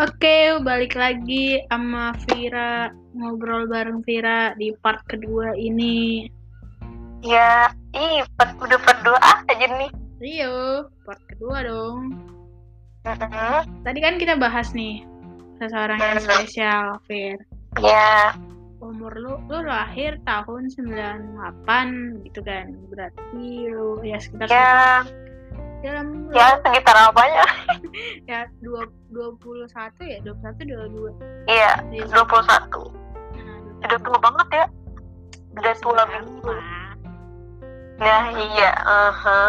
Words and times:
Oke, 0.00 0.56
balik 0.64 0.96
lagi 0.96 1.60
sama 1.68 2.16
Vira 2.24 2.88
ngobrol 3.12 3.68
bareng 3.68 4.00
Vira 4.00 4.56
di 4.56 4.72
part 4.80 5.04
kedua 5.04 5.52
ini. 5.52 6.24
Ya, 7.20 7.68
ih, 7.92 8.24
part, 8.40 8.56
udah 8.56 8.80
part 8.80 9.04
dua 9.04 9.20
aja 9.52 9.68
nih. 9.68 9.92
Iya, 10.24 10.88
part 11.04 11.20
kedua 11.28 11.68
dong. 11.68 12.16
Mm-mm. 13.04 13.84
Tadi 13.84 13.98
kan 14.00 14.16
kita 14.16 14.40
bahas 14.40 14.72
nih 14.72 15.04
seseorang 15.60 16.00
yang 16.00 16.24
spesial, 16.24 16.96
Vir. 17.04 17.36
Ya, 17.76 18.32
Umur 18.82 19.14
lu, 19.14 19.38
lu 19.46 19.62
lahir 19.62 20.18
tahun 20.26 20.66
98 20.74 22.26
gitu 22.26 22.40
kan. 22.42 22.74
Berarti 22.90 23.70
lu 23.70 24.02
ya 24.02 24.18
sekitar 24.18 24.50
ya, 24.50 25.06
dalam 25.82 26.06
ya 26.30 26.56
sekitar 26.62 26.96
apanya? 27.10 27.44
ya 28.30 28.40
dua- 28.62 28.90
21 29.10 29.68
ya, 30.06 30.18
21 30.22 30.62
22. 30.64 31.12
Iya, 31.50 31.72
Iya. 31.90 32.04
21. 32.08 32.88
Nah, 33.82 33.86
Udah 33.86 33.98
tua 34.00 34.18
banget 34.22 34.48
ya. 34.54 34.66
Udah 35.52 35.74
tua 35.78 35.92
banget. 35.98 36.24
banget. 36.40 36.96
Nah, 37.98 38.24
iya, 38.34 38.70
aha. 38.82 39.42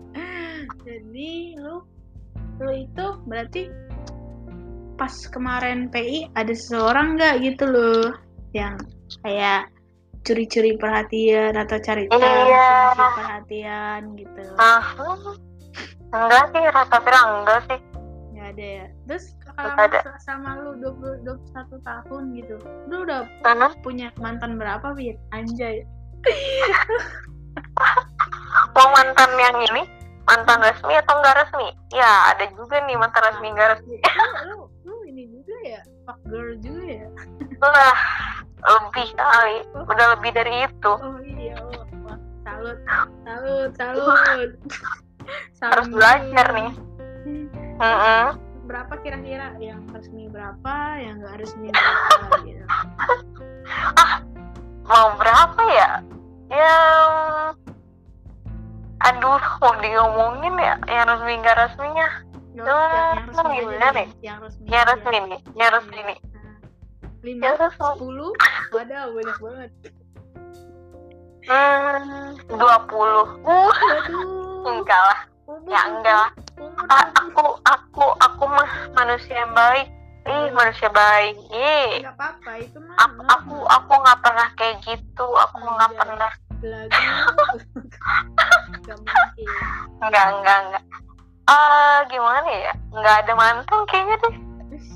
Jadi 0.86 1.54
lu 1.58 1.82
lu 2.60 2.72
itu 2.74 3.06
berarti 3.24 3.62
pas 4.94 5.14
kemarin 5.32 5.88
PI 5.88 6.28
ada 6.36 6.52
seseorang 6.52 7.16
nggak 7.16 7.40
gitu 7.40 7.64
loh 7.64 8.12
yang 8.52 8.76
kayak 9.24 9.70
curi-curi 10.22 10.74
perhatian 10.74 11.54
atau 11.54 11.76
cari 11.78 12.04
Iya. 12.06 12.92
perhatian 12.94 14.00
gitu 14.14 14.42
Aha. 14.54 15.08
Enggak 16.10 16.44
sih, 16.50 16.62
rasa 16.66 16.96
Fira 16.98 17.20
enggak 17.32 17.60
sih. 17.66 17.78
nggak 18.30 18.46
ada 18.50 18.64
ya 18.64 18.86
terus 19.04 19.24
kalau 19.46 19.76
ada. 19.76 20.00
sama 20.18 20.56
lu 20.56 20.72
20, 20.76 21.22
21 21.22 21.76
tahun 21.78 22.22
gitu 22.34 22.56
lu 22.86 22.96
udah 23.02 23.20
Mhm. 23.42 23.70
punya 23.80 24.08
mantan 24.16 24.56
berapa 24.56 24.92
Fit? 24.92 25.16
anjay 25.30 25.84
Mau 28.70 28.88
mantan 28.90 29.30
yang 29.36 29.56
ini? 29.62 29.82
Mantan 30.22 30.60
resmi 30.60 30.94
atau 30.94 31.16
enggak 31.16 31.36
resmi? 31.38 31.68
Ya, 31.90 32.06
ada 32.30 32.44
juga 32.50 32.76
nih 32.80 32.94
mantan 32.94 33.24
resmi 33.24 33.48
enggak 33.50 33.68
resmi. 33.74 33.96
lu, 33.98 34.26
lu, 34.46 34.56
lu 34.84 34.94
ini 35.06 35.26
juga 35.28 35.56
ya 35.64 35.80
fuck 36.02 36.18
girl 36.24 36.52
juga 36.56 36.82
ya 36.86 37.06
Lah, 37.60 37.96
lebih 38.60 39.08
kali. 39.14 39.56
Udah 39.88 40.06
lebih 40.16 40.30
dari 40.32 40.54
itu. 40.64 40.92
Oh 40.92 41.18
iya, 41.22 41.56
salut, 42.44 42.78
salut, 43.24 43.70
salut. 43.76 44.50
Harus 45.60 45.86
belajar 45.88 46.46
nih. 46.52 46.72
Hmm, 47.24 47.46
Mm-mm. 47.80 48.24
Berapa 48.66 48.94
kira-kira 49.02 49.54
yang 49.58 49.82
resmi 49.90 50.30
berapa, 50.30 50.74
yang 51.02 51.18
nggak 51.18 51.36
resmi 51.42 51.68
berapa 51.68 52.34
gitu? 52.46 52.64
mau 54.86 55.14
berapa 55.18 55.62
ya? 55.70 55.90
Yang 56.50 57.10
aduh 59.00 59.40
mau 59.64 59.72
diomongin 59.80 60.54
ya 60.60 60.76
yang 60.84 61.08
resmi 61.08 61.40
nggak 61.40 61.56
resminya 61.56 62.08
Yo, 62.52 62.66
Ya, 62.66 62.68
yang, 62.68 63.16
yang 63.16 63.24
resmi 63.32 63.56
yang 64.20 64.38
resmi. 64.44 64.66
yang 64.68 64.84
resmi 64.84 65.16
nih 65.24 65.40
yang 65.56 65.70
resmi 65.72 65.96
yang 65.96 66.04
resmi 66.04 66.14
sepuluh, 67.20 68.32
wadaw 68.72 69.12
banyak 69.12 69.38
banget. 69.44 69.70
hmm 71.44 72.36
dua 72.48 72.76
puluh. 72.88 73.28
Uh 73.44 73.72
enggak 74.64 75.00
lah. 75.00 75.20
Umur, 75.44 75.68
ya 75.68 75.80
enggak 75.88 76.16
lah. 76.16 76.30
Ah, 76.88 77.06
aku 77.16 77.44
aku 77.64 78.04
aku 78.24 78.44
mah 78.48 78.70
manusia 78.96 79.44
yang 79.44 79.52
baik. 79.52 79.88
Ih 80.28 80.48
manusia 80.52 80.88
baik. 80.92 81.36
Ih. 81.52 82.04
Nggak 82.04 82.16
apa-apa 82.16 82.50
itu 82.60 82.78
mah. 82.80 82.96
aku 83.04 83.20
aku 83.28 83.56
aku 83.68 83.92
nggak 84.00 84.20
pernah 84.24 84.48
kayak 84.56 84.76
gitu. 84.84 85.26
Aku 85.26 85.56
nggak 85.60 85.92
pernah. 85.96 86.32
Lagu. 86.60 87.00
Gak 88.84 88.96
mungkin. 89.00 89.48
enggak 90.00 90.26
enggak 90.40 90.58
enggak 90.64 90.84
ah 91.50 92.06
gimana 92.06 92.46
ya? 92.46 92.72
Nggak 92.94 93.16
ada 93.26 93.32
mantan 93.34 93.80
kayaknya 93.90 94.16
deh 94.22 94.49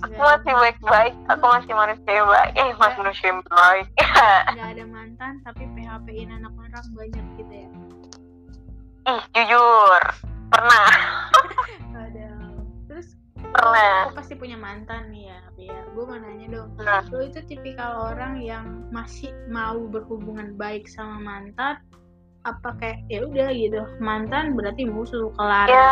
aku 0.05 0.19
masih 0.21 0.53
baik-baik 0.53 1.15
aku 1.29 1.45
masih 1.45 1.73
manusia 1.73 2.11
yang 2.13 2.29
baik. 2.29 2.53
Eh 2.57 2.71
masih 2.77 2.99
manusia 3.01 3.27
yang 3.33 3.41
baik. 3.49 3.87
Nggak 4.55 4.69
ada 4.77 4.85
mantan 4.89 5.33
tapi 5.45 5.63
PHP-in 5.73 6.31
anak 6.33 6.53
orang 6.57 6.87
banyak 6.93 7.27
gitu 7.41 7.53
ya? 7.53 7.69
Ih 9.05 9.23
jujur. 9.37 10.03
Pernah. 10.49 10.89
Ada 12.05 12.31
terus 12.89 13.17
Pernah. 13.37 14.11
lu 14.11 14.17
pasti 14.17 14.35
punya 14.35 14.57
mantan 14.57 15.13
nih 15.13 15.31
ya 15.31 15.39
biar 15.55 15.85
gue 15.93 16.05
mau 16.05 16.19
nanya 16.19 16.47
dong. 16.51 16.71
Nah, 16.81 17.05
lu 17.13 17.29
itu 17.29 17.41
tipikal 17.47 18.13
orang 18.13 18.41
yang 18.41 18.89
masih 18.91 19.31
mau 19.47 19.79
berhubungan 19.87 20.57
baik 20.59 20.89
sama 20.89 21.21
mantan 21.21 21.79
apa 22.45 22.69
kayak 22.77 22.99
ya 23.09 23.25
udah 23.25 23.49
gitu. 23.57 23.81
Mantan 23.99 24.53
berarti 24.53 24.85
musuh 24.85 25.33
kelar. 25.35 25.67
Ya 25.67 25.89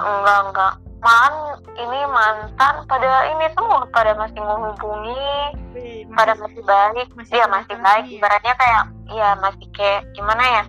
enggak 0.00 0.40
enggak. 0.48 0.74
Man 1.02 1.34
ini 1.76 2.00
mantan 2.08 2.74
pada 2.88 3.28
ini 3.28 3.46
semua 3.52 3.84
pada 3.92 4.16
masih 4.16 4.40
menghubungi 4.40 5.28
masih- 5.74 6.08
pada 6.16 6.32
masih 6.40 6.62
baik. 6.64 7.08
masih 7.12 7.32
dia 7.36 7.46
masih 7.46 7.76
baik. 7.76 8.04
ya? 8.08 8.16
ibaratnya 8.16 8.54
kayak 8.56 8.84
ya 9.12 9.30
masih 9.36 9.66
kayak 9.76 10.02
gimana 10.16 10.44
ya? 10.44 10.64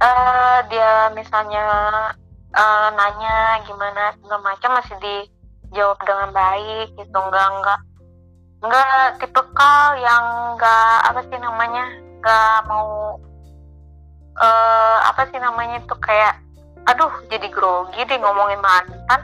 Eh 0.00 0.58
dia 0.72 0.90
misalnya 1.12 1.64
eh, 2.56 2.88
nanya 2.96 3.36
gimana 3.68 4.16
segala 4.16 4.40
macam 4.40 4.70
masih 4.80 4.96
dijawab 5.04 5.98
dengan 6.08 6.30
baik 6.32 6.88
gitu. 6.96 7.18
Enggak 7.20 7.48
enggak. 7.52 7.80
Enggak 8.62 9.08
tipikal 9.20 9.98
yang 10.00 10.24
enggak 10.56 10.96
apa 11.04 11.20
sih 11.28 11.36
namanya? 11.36 11.84
Enggak 12.22 12.58
mau 12.70 13.18
eh 14.40 14.98
apa 15.04 15.28
sih 15.28 15.38
namanya 15.38 15.82
itu 15.82 15.94
kayak 16.00 16.40
aduh 16.88 17.12
jadi 17.30 17.46
grogi 17.52 18.00
deh 18.02 18.18
ngomongin 18.18 18.58
mantan. 18.58 19.20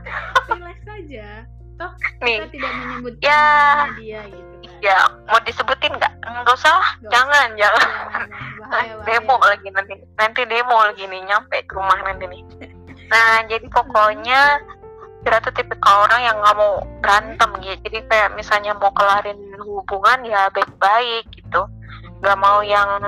Relax 0.48 0.78
saja 0.84 1.46
toh 1.78 1.92
nih. 2.26 2.42
kita 2.42 2.50
tidak 2.58 2.72
menyebut 2.74 3.14
Ya. 3.22 3.42
dia 3.94 4.20
gitu 4.26 4.54
kan. 4.66 4.82
Ya 4.82 4.98
mau 5.30 5.38
disebutin 5.46 5.94
nggak? 5.94 6.12
Nggak 6.22 6.54
usah 6.54 6.74
lah 6.74 6.90
jangan 7.10 7.48
jangan. 7.54 7.86
Jangan, 7.88 8.26
jangan. 8.28 8.68
bahaya, 8.68 8.94
demo 9.06 9.34
bahaya. 9.38 9.48
lagi 9.54 9.68
nanti 9.72 9.94
nanti 10.18 10.40
demo 10.46 10.76
lagi 10.82 11.04
nih 11.06 11.22
nyampe 11.24 11.56
ke 11.64 11.72
rumah 11.74 11.98
nanti 12.02 12.24
nih. 12.26 12.42
Nah 13.08 13.46
jadi 13.46 13.66
pokoknya 13.76 14.40
Kira 15.18 15.42
tuh 15.42 15.50
tipikal 15.50 16.06
orang 16.06 16.20
yang 16.22 16.36
nggak 16.38 16.56
mau 16.56 16.78
berantem 17.02 17.50
gitu. 17.58 17.90
Jadi 17.90 17.98
kayak 18.06 18.38
misalnya 18.38 18.70
mau 18.78 18.94
kelarin 18.94 19.38
hubungan 19.66 20.22
ya 20.22 20.46
baik-baik 20.54 21.26
gitu. 21.34 21.66
Nggak 22.22 22.38
mau 22.38 22.62
yang 22.62 23.02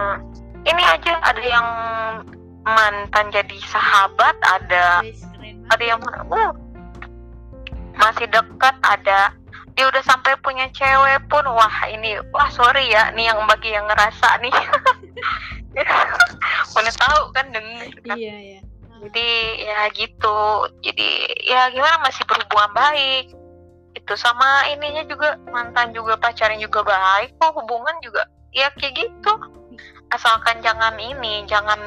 ini 0.64 0.82
aja 0.84 1.12
ada 1.24 1.42
yang 1.42 1.68
mantan 2.64 3.32
jadi 3.32 3.56
sahabat 3.64 4.36
ada 4.44 5.00
ada 5.70 5.84
yang 5.84 6.00
uh, 6.28 6.52
masih 7.96 8.26
dekat 8.28 8.76
ada. 8.84 9.32
Dia 9.78 9.88
udah 9.88 10.02
sampai 10.04 10.36
punya 10.44 10.68
cewek 10.74 11.24
pun 11.30 11.46
wah 11.46 11.76
ini 11.88 12.18
wah 12.34 12.50
sorry 12.52 12.90
ya 12.90 13.14
nih 13.16 13.32
yang 13.32 13.38
bagi 13.48 13.72
yang 13.72 13.86
ngerasa 13.88 14.28
nih. 14.44 14.52
Mana 16.74 16.90
tahu 16.90 17.30
kan 17.32 17.46
denger 17.54 17.88
kan 18.04 18.16
iya 18.18 18.36
iya. 18.36 18.60
Jadi 19.00 19.30
ya 19.64 19.80
gitu. 19.96 20.40
Jadi 20.84 21.08
ya 21.48 21.70
gimana 21.72 22.02
masih 22.04 22.26
berhubungan 22.28 22.72
baik. 22.76 23.32
Itu 23.96 24.12
sama 24.18 24.68
ininya 24.68 25.06
juga 25.08 25.38
mantan 25.48 25.96
juga 25.96 26.18
pacarnya 26.18 26.60
juga 26.60 26.84
baik 26.84 27.38
kok 27.40 27.54
hubungan 27.56 27.94
juga 28.04 28.26
ya 28.50 28.66
kayak 28.74 28.98
gitu 28.98 29.32
asalkan 30.10 30.58
jangan 30.62 30.94
ini 30.98 31.46
jangan 31.46 31.78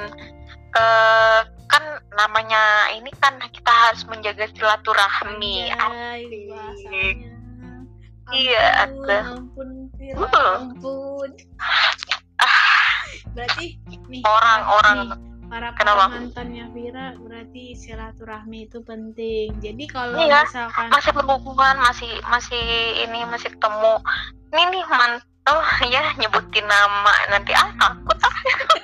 eh 0.74 1.42
kan 1.70 1.84
namanya 2.14 2.94
ini 2.94 3.10
kan 3.18 3.38
kita 3.50 3.72
harus 3.72 4.06
menjaga 4.06 4.46
silaturahmi 4.54 5.74
asik. 5.74 7.18
Iya, 8.32 8.88
ampun, 8.88 9.04
ada. 9.04 9.18
ampun, 9.36 9.70
ampun. 10.32 11.30
Berarti 13.34 13.66
nih 14.08 14.22
Orang-orang 14.24 14.98
para 15.50 15.70
Kenapa? 15.78 16.10
mantannya 16.10 16.66
Vira 16.74 17.14
berarti 17.20 17.78
silaturahmi 17.78 18.70
itu 18.70 18.80
penting. 18.82 19.54
Jadi 19.62 19.86
kalau 19.90 20.18
Iya, 20.18 20.46
misalkan 20.50 20.88
masih 20.90 21.12
berhubungan 21.14 21.76
masih 21.78 22.10
masih 22.30 22.64
ini 23.06 23.22
masih 23.30 23.54
ketemu 23.54 23.94
ini 24.54 24.64
nih 24.70 24.84
man 24.90 25.12
oh 25.50 25.68
ya 25.88 26.04
nyebutin 26.20 26.66
nama 26.68 27.14
nanti. 27.32 27.52
Ah 27.56 27.72
takut 27.80 28.18
ah. 28.24 28.36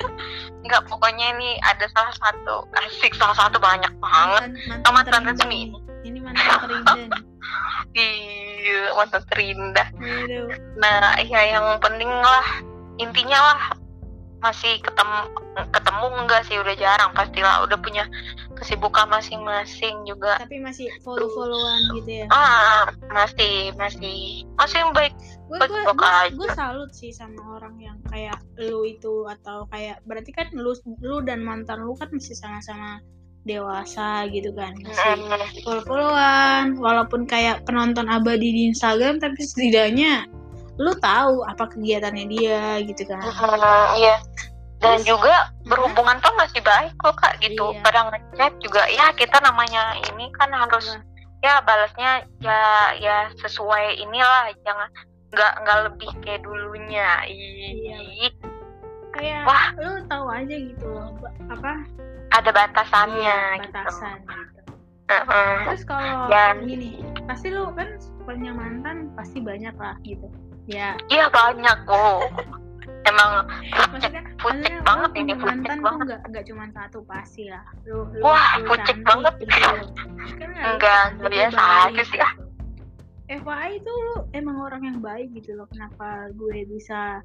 Nggak 0.65 0.85
pokoknya 0.91 1.33
ini 1.39 1.57
ada 1.63 1.85
salah 1.95 2.13
satu 2.13 2.67
asik 2.85 3.15
salah 3.15 3.35
satu 3.35 3.57
banyak 3.57 3.91
banget. 4.01 4.43
Mantan 4.83 5.23
terindah 5.23 5.33
resmi. 5.33 5.71
nih. 5.71 5.79
Ini 5.99 6.17
mantan 6.23 6.55
terindah 6.63 6.95
iya 7.97 8.81
mantan 8.93 9.23
terindah. 9.31 9.87
Aduh. 9.97 10.49
nah 10.77 11.17
ya 11.23 11.41
yang 11.57 11.65
penting 11.81 12.09
lah 12.09 12.47
intinya 12.99 13.39
lah 13.39 13.61
masih 14.39 14.79
ketemu 14.83 15.19
ketemu 15.71 16.05
enggak 16.23 16.41
sih? 16.47 16.55
Udah 16.59 16.75
jarang 16.75 17.11
pastilah. 17.15 17.63
Udah 17.65 17.77
punya 17.79 18.05
kesibukan 18.59 19.07
masing-masing 19.07 20.03
juga. 20.03 20.37
Tapi 20.37 20.59
masih 20.59 20.91
follow 21.01 21.31
followan 21.33 21.81
gitu 21.97 22.23
ya? 22.23 22.27
Ah 22.29 22.91
masih 23.09 23.71
masih. 23.79 24.43
Masih 24.59 24.79
baik 24.91 25.15
gue 25.49 25.57
baik 25.57 26.37
gue 26.37 26.45
gue 26.45 26.49
salut 26.53 26.93
sih 26.93 27.09
sama 27.09 27.57
orang 27.57 27.73
yang 27.81 27.97
kayak 28.13 28.37
lu 28.61 28.85
itu 28.85 29.25
atau 29.25 29.65
kayak 29.73 29.97
berarti 30.05 30.29
kan 30.29 30.45
lu 30.53 30.77
lu 31.01 31.25
dan 31.25 31.41
mantan 31.41 31.81
lu 31.81 31.97
kan 31.97 32.05
masih 32.13 32.37
sama-sama 32.37 33.01
dewasa 33.49 34.29
gitu 34.29 34.53
kan? 34.53 34.77
Masih 34.77 35.17
Mm-mm. 35.17 35.63
follow 35.65 35.83
followan 35.89 36.77
walaupun 36.77 37.25
kayak 37.25 37.65
penonton 37.65 38.05
abadi 38.05 38.53
di 38.53 38.61
Instagram 38.69 39.17
tapi 39.17 39.41
setidaknya 39.41 40.29
lu 40.79 40.93
tahu 41.01 41.43
apa 41.43 41.65
kegiatannya 41.71 42.25
dia 42.29 42.83
gitu 42.85 43.03
kan? 43.09 43.19
Iya 43.97 44.21
dan 44.79 45.03
juga 45.03 45.51
berhubungan 45.67 46.17
tuh 46.23 46.31
masih 46.39 46.63
baik 46.63 46.95
kok 46.97 47.15
kak 47.19 47.35
gitu 47.43 47.75
Iya. 47.75 47.83
kadang 47.83 48.07
ngechat 48.15 48.53
juga 48.63 48.83
ya 48.87 49.11
kita 49.13 49.37
namanya 49.43 49.95
ini 50.07 50.31
kan 50.39 50.47
harus 50.55 50.87
ya 51.43 51.59
balasnya 51.63 52.23
ya 52.39 52.61
ya 52.95 53.17
sesuai 53.39 53.99
inilah 53.99 54.51
jangan 54.63 54.87
nggak 55.29 55.53
nggak 55.63 55.79
lebih 55.91 56.11
kayak 56.23 56.41
dulunya 56.43 57.09
Iya. 57.27 58.31
Kayak 59.09 59.41
Wah. 59.43 59.65
lu 59.75 59.99
tahu 60.05 60.25
aja 60.31 60.55
gitu 60.55 60.85
loh 60.85 61.09
apa 61.49 61.71
ada 62.29 62.49
batasannya 62.53 63.25
iya, 63.57 63.57
gitu 63.57 63.73
batasan 63.73 64.17
gitu. 64.21 64.61
Heeh. 65.09 65.55
Terus 65.65 65.83
kalau 65.89 66.29
Dan- 66.29 66.69
gini, 66.69 67.01
pasti 67.25 67.49
lu 67.49 67.73
kan 67.73 67.89
punya 68.29 68.53
mantan 68.53 69.09
pasti 69.17 69.41
banyak 69.41 69.73
lah 69.81 69.97
gitu. 70.05 70.29
Ya, 70.69 70.93
iya 71.09 71.25
banyak 71.33 71.77
kok 71.89 72.29
emang 73.07 73.29
maksudnya, 73.91 74.21
Pucet 74.39 74.59
maksudnya 74.59 74.81
banget 74.83 75.09
lu 75.11 75.19
ini, 75.19 75.33
pucet 75.35 75.79
banget. 75.79 76.05
nggak 76.07 76.21
nggak 76.31 76.43
cuma 76.47 76.63
satu 76.71 76.99
pasti 77.03 77.43
lah. 77.47 77.63
Lu, 77.83 78.07
lu, 78.11 78.23
Wah, 78.23 78.57
lu 78.57 78.67
pucet 78.67 78.97
banget. 79.03 79.33
gitu. 79.39 79.51
Kan 79.51 80.49
harus 80.51 80.73
Enggak, 80.75 81.01
enggak 81.15 81.19
lu 81.19 81.27
biasa 81.29 81.59
aja 81.59 82.03
sih, 82.03 82.19
ah. 82.19 82.33
gitu. 82.33 82.43
FYI 83.29 83.69
itu 83.77 83.91
lu 83.93 84.15
emang 84.33 84.57
orang 84.57 84.81
yang 84.83 84.97
baik 84.99 85.29
gitu 85.37 85.53
loh. 85.53 85.69
Kenapa 85.69 86.33
gue 86.33 86.65
bisa 86.65 87.21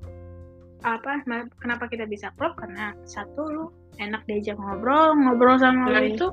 apa? 0.85 1.11
Kenapa 1.57 1.85
kita 1.89 2.05
bisa 2.05 2.29
klop? 2.37 2.61
Karena 2.61 2.93
satu 3.09 3.43
lu 3.49 3.65
enak 3.97 4.21
diajak 4.29 4.61
ngobrol, 4.61 5.17
ngobrol 5.17 5.57
sama 5.57 5.89
lu 5.89 5.97
Hmm. 5.97 6.13
itu 6.13 6.27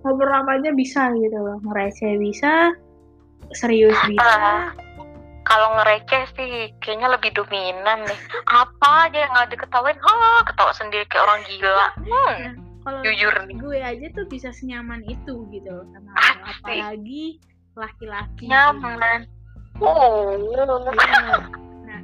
ngobrol 0.00 0.32
apa 0.32 0.56
aja 0.56 0.70
bisa 0.72 1.12
gitu 1.12 1.36
loh. 1.36 1.60
Ngereceh 1.60 2.16
bisa, 2.16 2.72
serius 3.52 3.98
bisa. 4.08 4.24
Ah, 4.24 4.72
kalau 5.48 5.68
ngereceh 5.74 6.24
sih 6.36 6.52
kayaknya 6.78 7.08
lebih 7.08 7.32
dominan 7.32 8.04
nih. 8.04 8.20
Apa 8.46 9.08
aja 9.08 9.18
yang 9.18 9.32
nggak 9.32 9.50
diketawain 9.50 9.96
ha 9.96 10.14
ketawa 10.44 10.72
sendiri 10.76 11.08
kayak 11.08 11.24
orang 11.24 11.42
gila. 11.48 11.88
Hmm, 11.96 12.04
Nah, 12.04 12.54
kalau 12.84 13.00
jujur 13.02 13.34
nih. 13.44 13.56
gue 13.56 13.78
aja 13.80 14.06
tuh 14.12 14.26
bisa 14.28 14.48
senyaman 14.50 15.00
itu 15.04 15.44
gitu 15.48 15.68
loh 15.68 15.84
sama 15.92 16.12
apalagi 16.44 17.40
laki-laki 17.74 18.44
nyaman. 18.46 19.24
Oh. 19.78 20.34
Iya. 20.34 21.38
nah 21.84 22.00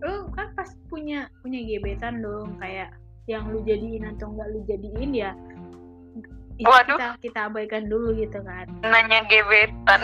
lu 0.00 0.30
kan 0.30 0.54
pas 0.54 0.70
punya 0.86 1.26
punya 1.42 1.60
gebetan 1.60 2.22
dong 2.22 2.54
kayak 2.56 2.94
yang 3.26 3.44
lu 3.50 3.60
jadiin 3.62 4.06
atau 4.06 4.30
enggak 4.30 4.48
lu 4.54 4.60
jadiin 4.64 5.12
ya 5.12 5.32
itu 6.58 6.66
Waduh. 6.66 6.98
kita 6.98 7.08
kita 7.22 7.40
abaikan 7.46 7.86
dulu 7.86 8.14
gitu 8.18 8.38
kan. 8.42 8.66
Nanya 8.82 9.22
gebetan. 9.26 10.00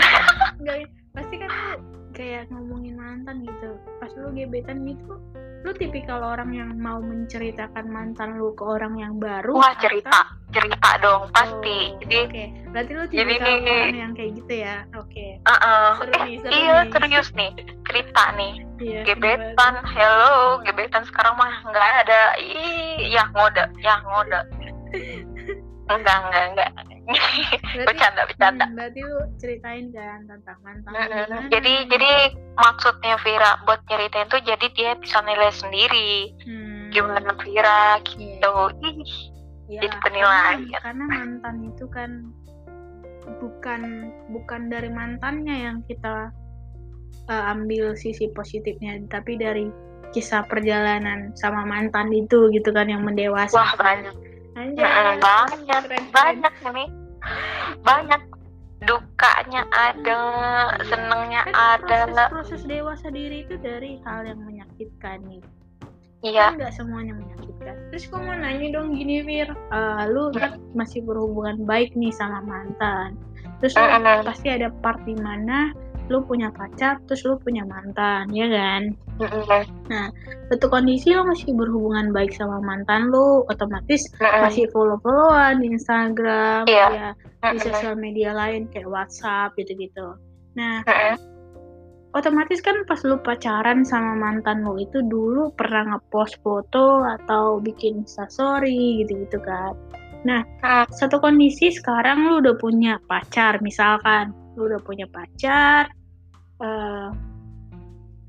Enggak 0.58 0.86
pasti 1.10 1.34
kan 1.38 1.50
lu 1.50 1.93
kayak 2.14 2.46
ngomongin 2.48 2.94
mantan 2.94 3.42
gitu 3.42 3.70
pas 3.98 4.10
lu 4.14 4.30
gebetan 4.30 4.82
gitu 4.84 5.18
lu 5.64 5.72
tipikal 5.72 6.20
orang 6.22 6.52
yang 6.52 6.70
mau 6.76 7.00
menceritakan 7.00 7.86
mantan 7.86 8.36
lu 8.36 8.52
ke 8.52 8.62
orang 8.62 8.94
yang 8.94 9.16
baru 9.16 9.52
wah 9.54 9.72
atau- 9.72 9.82
cerita 9.82 10.20
cerita 10.50 10.90
dong 11.00 11.26
pasti 11.30 11.90
Oh, 11.90 11.98
jadi 12.00 12.16
Oke, 12.22 12.44
berarti 12.70 12.90
lu 12.92 13.02
jadi 13.06 13.16
tipikal 13.34 13.48
nih- 13.58 13.82
orang 13.82 13.98
yang 13.98 14.12
kayak 14.14 14.32
gitu 14.36 14.54
ya. 14.56 14.76
Oke. 14.94 15.26
uh-uh. 15.42 15.88
Seru 15.96 16.12
eh 16.12 16.22
nih, 16.22 16.34
seru 16.38 16.52
iya 16.52 16.74
nih. 16.76 16.90
serius 16.92 17.28
nih 17.32 17.50
cerita 17.84 18.24
nih 18.32 18.54
Iya. 18.76 19.00
gebetan 19.04 19.74
hello 19.84 20.34
gebetan 20.60 21.02
sekarang 21.04 21.34
mah 21.34 21.50
nggak 21.64 21.90
ada 22.00 22.22
ih 22.36 23.08
ya 23.08 23.24
ngode 23.28 23.64
ya 23.80 23.94
ngode 24.00 24.40
enggak 25.90 26.16
enggak 26.22 26.44
enggak 26.50 26.70
Berarti, 27.04 27.84
bercanda 27.84 28.22
bercanda 28.24 28.64
hmm, 28.64 28.76
berarti 28.80 29.00
lu 29.04 29.20
ceritain 29.36 29.86
kan 29.92 30.24
tentang 30.24 30.58
mantan. 30.64 30.90
Mm-mm. 30.90 31.04
gimana? 31.04 31.36
Jadi 31.52 31.74
jadi 31.92 32.12
maksudnya 32.56 33.14
Vira 33.20 33.50
buat 33.68 33.80
nyeritain 33.92 34.28
tuh 34.32 34.40
jadi 34.40 34.66
dia 34.72 34.90
bisa 34.96 35.20
nilai 35.20 35.52
sendiri 35.52 36.32
Hmm, 36.48 36.88
gimana 36.94 37.36
Vira 37.44 38.00
gitu. 38.08 38.54
Ih, 38.80 39.04
iya. 39.68 39.80
jadi 39.84 39.96
penilaian. 40.00 40.64
Karena, 40.64 40.80
karena 40.80 41.04
mantan 41.04 41.56
itu 41.68 41.84
kan 41.92 42.10
bukan 43.40 43.82
bukan 44.32 44.60
dari 44.72 44.88
mantannya 44.88 45.56
yang 45.68 45.78
kita 45.84 46.32
uh, 47.28 47.44
ambil 47.52 47.92
sisi 47.96 48.32
positifnya, 48.32 48.96
tapi 49.12 49.36
dari 49.36 49.68
kisah 50.14 50.46
perjalanan 50.46 51.34
sama 51.34 51.66
mantan 51.66 52.14
itu 52.14 52.48
gitu 52.54 52.70
kan 52.70 52.86
yang 52.86 53.02
mendewasa. 53.02 53.58
Wah 53.58 53.74
banyak 53.74 54.14
Anjay, 54.54 54.86
Mm-mm, 54.86 55.18
banyak 55.18 55.58
keren, 55.82 55.82
keren. 55.84 56.04
banyak 56.10 56.54
ini. 56.64 56.84
Banyak. 57.80 58.22
Dukanya 58.84 59.64
ada 59.72 60.20
Iya. 60.76 60.84
senengnya 60.84 61.42
Kan 61.46 61.80
ada. 61.80 61.98
proses, 62.28 62.28
proses 62.28 62.62
dewasa 62.64 63.08
diri 63.08 63.42
itu 63.42 63.56
dari 63.56 63.96
hal 64.04 64.28
yang 64.28 64.44
menyakitkan 64.44 65.24
nih. 65.24 65.40
Iya. 66.20 66.52
Kan 66.52 66.60
nggak 66.60 66.74
semuanya 66.74 67.16
menyakitkan. 67.16 67.74
Terus 67.88 68.04
gue 68.04 68.20
mau 68.20 68.36
nanya 68.36 68.68
dong 68.70 68.92
gini 68.92 69.24
Fir 69.24 69.48
Eh, 69.50 70.02
lu 70.06 70.28
kan 70.30 70.60
masih 70.72 71.00
berhubungan 71.00 71.64
baik 71.64 71.96
nih 71.96 72.12
sama 72.12 72.44
mantan. 72.44 73.16
Terus 73.58 73.72
lu 73.72 73.88
Mm-mm. 73.88 74.20
pasti 74.22 74.52
ada 74.52 74.68
part 74.84 75.00
di 75.02 75.16
mana 75.16 75.72
lu 76.04 76.20
punya 76.20 76.52
pacar 76.52 77.00
terus 77.08 77.24
lu 77.24 77.40
punya 77.40 77.64
mantan 77.64 78.28
ya 78.28 78.44
kan 78.44 78.92
Mm-mm. 79.22 79.62
satu 80.50 80.66
kondisi 80.66 81.14
lu 81.14 81.22
masih 81.22 81.54
berhubungan 81.54 82.10
baik 82.10 82.34
sama 82.34 82.58
mantan 82.58 83.14
lu 83.14 83.46
otomatis 83.46 84.10
Mm-mm. 84.18 84.42
masih 84.42 84.66
follow 84.74 84.98
followan 85.06 85.62
di 85.62 85.70
Instagram 85.70 86.66
Iya. 86.66 86.86
ya 86.90 87.08
di 87.14 87.58
Mm-mm. 87.58 87.62
sosial 87.62 87.94
media 87.94 88.34
lain 88.34 88.66
kayak 88.74 88.90
WhatsApp 88.90 89.54
gitu-gitu 89.54 90.18
nah 90.58 90.82
Mm-mm. 90.82 91.14
otomatis 92.14 92.58
kan 92.62 92.74
pas 92.86 93.02
lu 93.06 93.18
pacaran 93.22 93.82
sama 93.86 94.14
mantan 94.14 94.62
lu 94.66 94.78
itu 94.78 95.02
dulu 95.06 95.50
pernah 95.54 95.94
ngepost 95.94 96.38
foto 96.42 97.02
atau 97.02 97.58
bikin 97.58 98.06
instastory 98.06 99.02
gitu-gitu 99.02 99.42
kan. 99.42 99.74
Nah, 100.24 100.40
Mm. 100.62 100.86
satu 100.94 101.18
kondisi 101.20 101.74
sekarang 101.74 102.30
lu 102.30 102.40
udah 102.40 102.56
punya 102.56 102.96
pacar 103.10 103.58
misalkan, 103.60 104.30
lu 104.56 104.70
udah 104.72 104.80
punya 104.80 105.04
pacar, 105.10 105.90
eh, 106.64 107.08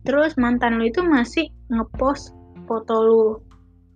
terus 0.06 0.38
mantan 0.38 0.78
lu 0.78 0.88
itu 0.88 1.02
masih 1.02 1.50
ngepost 1.74 2.32
foto 2.70 2.96
lu 3.02 3.24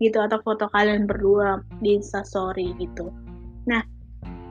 gitu 0.02 0.18
atau 0.20 0.40
foto 0.42 0.66
kalian 0.74 1.06
berdua 1.06 1.62
di 1.84 2.00
instastory 2.00 2.74
gitu. 2.80 3.12
Nah, 3.68 3.84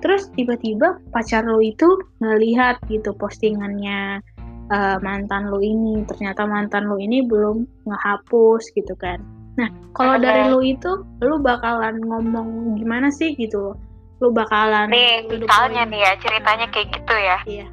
terus 0.04 0.28
tiba-tiba 0.36 1.00
pacar 1.10 1.42
lu 1.42 1.58
itu 1.64 1.88
ngelihat 2.22 2.78
gitu 2.86 3.10
postingannya 3.16 4.22
eh, 4.70 4.96
mantan 5.02 5.48
lu 5.50 5.58
ini. 5.58 6.04
Ternyata 6.04 6.44
mantan 6.44 6.86
lu 6.86 7.00
ini 7.00 7.24
belum 7.24 7.64
ngehapus 7.88 8.62
gitu 8.76 8.94
kan. 9.00 9.18
Nah 9.58 9.68
kalau 9.90 10.22
dari 10.22 10.46
lu 10.46 10.62
itu 10.62 11.02
lu 11.18 11.42
bakalan 11.42 11.98
ngomong 11.98 12.78
gimana 12.78 13.10
sih 13.10 13.34
gitu? 13.34 13.74
Lu 14.22 14.30
bakalan 14.30 14.86
nih 14.92 15.26
misalnya 15.26 15.82
nih 15.88 16.00
ya 16.06 16.12
ceritanya 16.22 16.66
Ah. 16.68 16.70
kayak 16.70 16.88
gitu 16.94 17.14
ya. 17.18 17.38
iya 17.48 17.66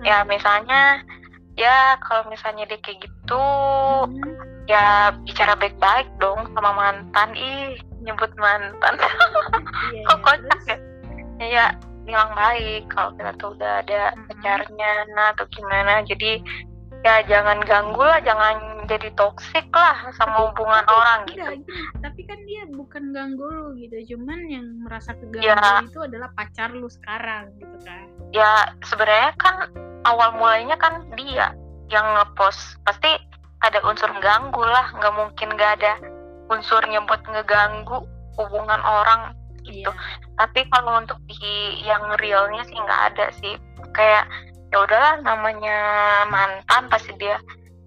ya 0.00 0.24
misalnya 0.24 1.04
ya 1.54 1.76
kalau 2.00 2.26
misalnya 2.26 2.64
dia 2.64 2.78
kayak 2.78 3.00
gitu 3.00 3.44
Hmm, 4.00 4.34
ya 4.64 4.84
bicara 5.20 5.54
baik-baik 5.54 6.08
dong 6.16 6.48
sama 6.52 6.70
mantan. 6.72 7.30
Ih 7.32 7.74
nyebut 8.00 8.32
mantan. 8.34 8.94
Iya, 8.96 10.02
kok 10.08 10.16
iya. 10.16 10.16
kocak 10.18 10.60
ya? 10.64 10.76
Ya 11.40 11.66
bilang 12.02 12.32
baik 12.32 12.88
kalau 12.88 13.12
kita 13.14 13.32
tuh 13.36 13.52
udah 13.54 13.80
ada 13.80 14.12
Mhm. 14.12 14.24
pacarnya 14.26 14.90
nah 15.10 15.32
atau 15.32 15.44
gimana. 15.48 16.00
Jadi 16.02 16.40
ya 17.00 17.24
jangan 17.24 17.60
ganggu 17.60 17.98
lah 17.98 18.20
jangan 18.20 18.56
jadi 18.84 19.08
toksik 19.14 19.68
lah 19.70 19.96
sama 20.12 20.48
hubungan 20.48 20.82
tapi- 20.82 20.92
orang 20.92 21.20
enggak, 21.22 21.54
gitu. 21.56 21.72
tapi 21.96 22.20
kan 22.24 22.38
dia 22.44 22.62
bukan 22.68 23.04
ganggu 23.10 23.46
lu 23.46 23.66
gitu. 23.74 23.96
Cuman 24.10 24.38
yang 24.46 24.66
merasa 24.80 25.14
keganggu 25.14 25.44
Ya. 25.44 25.80
itu 25.82 25.98
adalah 25.98 26.28
pacar 26.34 26.68
lu 26.70 26.88
sekarang 26.88 27.52
gitu 27.56 27.76
kan. 27.80 28.04
Ya 28.30 28.50
sebenarnya 28.82 29.32
kan 29.36 29.54
awal 30.04 30.36
mulainya 30.36 30.76
kan 30.80 31.04
dia 31.16 31.52
yang 31.90 32.06
ngepost. 32.16 32.78
Pasti 32.86 33.10
ada 33.60 33.80
unsur 33.84 34.08
ganggu 34.22 34.62
lah. 34.64 34.92
Nggak 34.96 35.14
mungkin 35.14 35.48
nggak 35.56 35.72
ada 35.80 35.92
unsurnya 36.50 37.04
buat 37.06 37.22
ngeganggu 37.26 38.06
hubungan 38.38 38.80
orang 38.82 39.34
gitu. 39.66 39.90
Iya. 39.90 39.92
Tapi 40.40 40.64
kalau 40.72 40.98
untuk 40.98 41.20
di 41.28 41.84
yang 41.84 42.02
realnya 42.18 42.64
sih 42.64 42.78
nggak 42.78 43.02
ada 43.14 43.26
sih. 43.42 43.54
Kayak 43.92 44.24
ya 44.70 44.76
udahlah 44.86 45.18
namanya 45.26 45.78
mantan 46.30 46.86
pasti 46.86 47.10
dia 47.18 47.36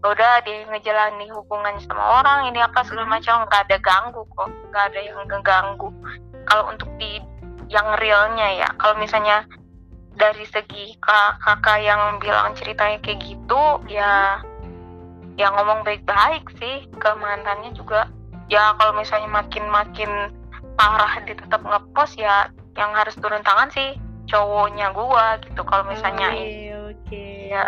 ya 0.03 0.12
udah 0.12 0.43
dia 0.43 0.67
ngejalani 0.67 1.32
hubungan 1.32 1.79
sama 1.88 2.20
orang 2.22 2.51
ini 2.51 2.60
apa 2.60 2.84
segala 2.86 3.08
macam. 3.17 3.48
Nggak 3.48 3.62
ada 3.72 3.77
ganggu 3.82 4.22
kok. 4.36 4.50
Nggak 4.70 4.84
ada 4.93 5.00
yang 5.00 5.17
ngeganggu. 5.25 5.89
Kalau 6.43 6.70
untuk 6.70 6.91
di 7.00 7.24
yang 7.72 7.96
realnya 7.98 8.48
ya 8.53 8.70
kalau 8.77 8.93
misalnya 9.00 9.48
dari 10.13 10.46
segi 10.46 10.93
kak 11.01 11.41
kakak 11.41 11.79
yang 11.82 12.22
bilang 12.22 12.53
ceritanya 12.53 13.01
kayak 13.01 13.20
gitu 13.24 13.63
ya 13.89 14.39
ya 15.34 15.50
ngomong 15.50 15.82
baik-baik 15.82 16.46
sih 16.62 16.86
ke 16.93 17.10
mantannya 17.17 17.74
juga 17.74 18.05
ya 18.48 18.77
kalau 18.77 18.93
misalnya 18.93 19.29
makin-makin 19.32 20.29
parah 20.77 21.17
dia 21.25 21.34
tetap 21.34 21.62
ngepost 21.65 22.17
ya 22.17 22.50
yang 22.77 22.93
harus 22.93 23.17
turun 23.17 23.41
tangan 23.41 23.70
sih 23.74 23.98
cowoknya 24.29 24.93
gua 24.93 25.38
gitu 25.41 25.62
kalau 25.65 25.86
misalnya 25.89 26.29
Oke, 26.32 26.53
oke. 26.93 27.25
ya 27.50 27.65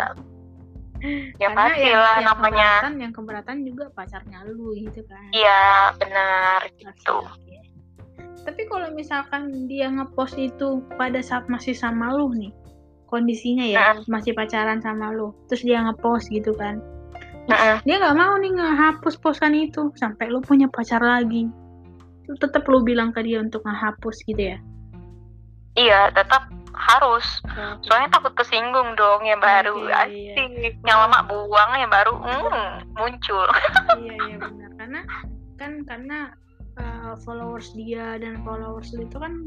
ya 1.42 1.48
Karena 1.52 1.58
pasti 1.68 1.82
yang, 1.84 2.00
lah 2.00 2.16
yang 2.16 2.26
namanya 2.32 2.70
keberatan, 2.70 2.94
yang 3.02 3.12
keberatan 3.12 3.56
juga 3.66 3.84
pacarnya 3.92 4.38
lu 4.48 4.72
gitu 4.74 5.00
kan. 5.04 5.26
iya 5.30 5.92
benar 5.98 6.60
gitu 6.78 7.14
oke. 7.20 7.45
Tapi 8.46 8.62
kalau 8.70 8.94
misalkan 8.94 9.66
dia 9.66 9.90
ngepost 9.90 10.38
itu 10.38 10.80
pada 10.94 11.18
saat 11.18 11.50
masih 11.50 11.74
sama 11.74 12.14
lu 12.14 12.30
nih, 12.32 12.54
kondisinya 13.10 13.66
ya 13.66 13.98
Mm. 13.98 14.06
masih 14.06 14.32
pacaran 14.32 14.78
sama 14.78 15.10
lu, 15.10 15.34
terus 15.50 15.66
dia 15.66 15.82
ngepost 15.82 16.30
gitu 16.30 16.54
kan, 16.54 16.78
dia 17.82 17.96
nggak 17.98 18.14
mau 18.14 18.38
nih 18.38 18.54
ngehapus 18.54 19.18
postan 19.18 19.54
itu 19.54 19.90
sampai 19.98 20.30
lu 20.30 20.38
punya 20.38 20.70
pacar 20.70 21.02
lagi. 21.02 21.50
Lu 22.26 22.34
tetap 22.38 22.66
lu 22.66 22.82
bilang 22.82 23.10
ke 23.10 23.22
dia 23.22 23.38
untuk 23.38 23.66
ngehapus 23.66 24.16
gitu 24.26 24.54
ya. 24.54 24.58
iya 25.76 26.08
tetap 26.08 26.48
harus 26.72 27.24
soalnya 27.84 28.08
takut 28.08 28.32
kesinggung 28.32 28.96
dong 28.96 29.24
yang 29.28 29.36
baru 29.40 29.76
Oke, 29.76 29.92
iya. 30.08 30.32
asik 30.36 30.76
yang 30.84 30.98
lama 31.04 31.20
buang 31.28 31.70
yang 31.76 31.92
baru 31.92 32.16
hmm, 32.16 32.96
muncul 32.96 33.44
iya 34.00 34.16
iya 34.24 34.36
benar 34.40 34.70
karena 34.80 35.00
kan 35.60 35.72
karena 35.84 36.18
uh, 36.80 37.14
followers 37.24 37.72
dia 37.74 38.20
dan 38.20 38.40
followers 38.44 38.92
lu 38.96 39.04
itu 39.08 39.16
kan 39.16 39.44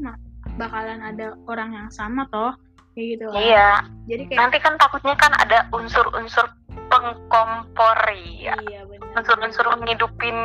bakalan 0.58 1.00
ada 1.00 1.36
orang 1.46 1.72
yang 1.74 1.88
sama 1.92 2.26
toh 2.30 2.54
kayak 2.94 3.16
gitu 3.16 3.24
kan. 3.30 3.40
iya. 3.40 3.70
Jadi 4.10 4.22
kayak 4.26 4.38
nanti 4.38 4.58
kan 4.58 4.74
takutnya 4.76 5.14
kan 5.14 5.32
ada 5.38 5.58
unsur-unsur 5.70 6.46
pengkompor 6.90 7.98
ya. 8.18 8.58
Iya 8.66 8.82
benar. 8.86 9.14
Unsur-unsur 9.22 9.66
menghidupin 9.78 10.38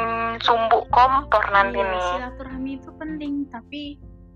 sumbu 0.46 0.86
kompor 0.94 1.42
nanti 1.50 1.82
iya, 1.82 1.90
nih. 1.90 2.02
silaturahmi 2.14 2.72
itu 2.78 2.90
penting 3.02 3.34
tapi 3.50 3.82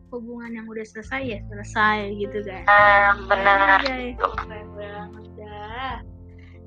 hubungan 0.09 0.57
yang 0.57 0.65
udah 0.65 0.81
selesai 0.81 1.21
ya 1.21 1.39
selesai 1.53 2.17
gitu 2.17 2.41
kan 2.41 2.65
Eh, 2.65 3.09
benar. 3.29 3.77
Anjay, 3.77 4.17
keren 4.17 4.67
banget 4.73 5.25
dah. 5.37 5.95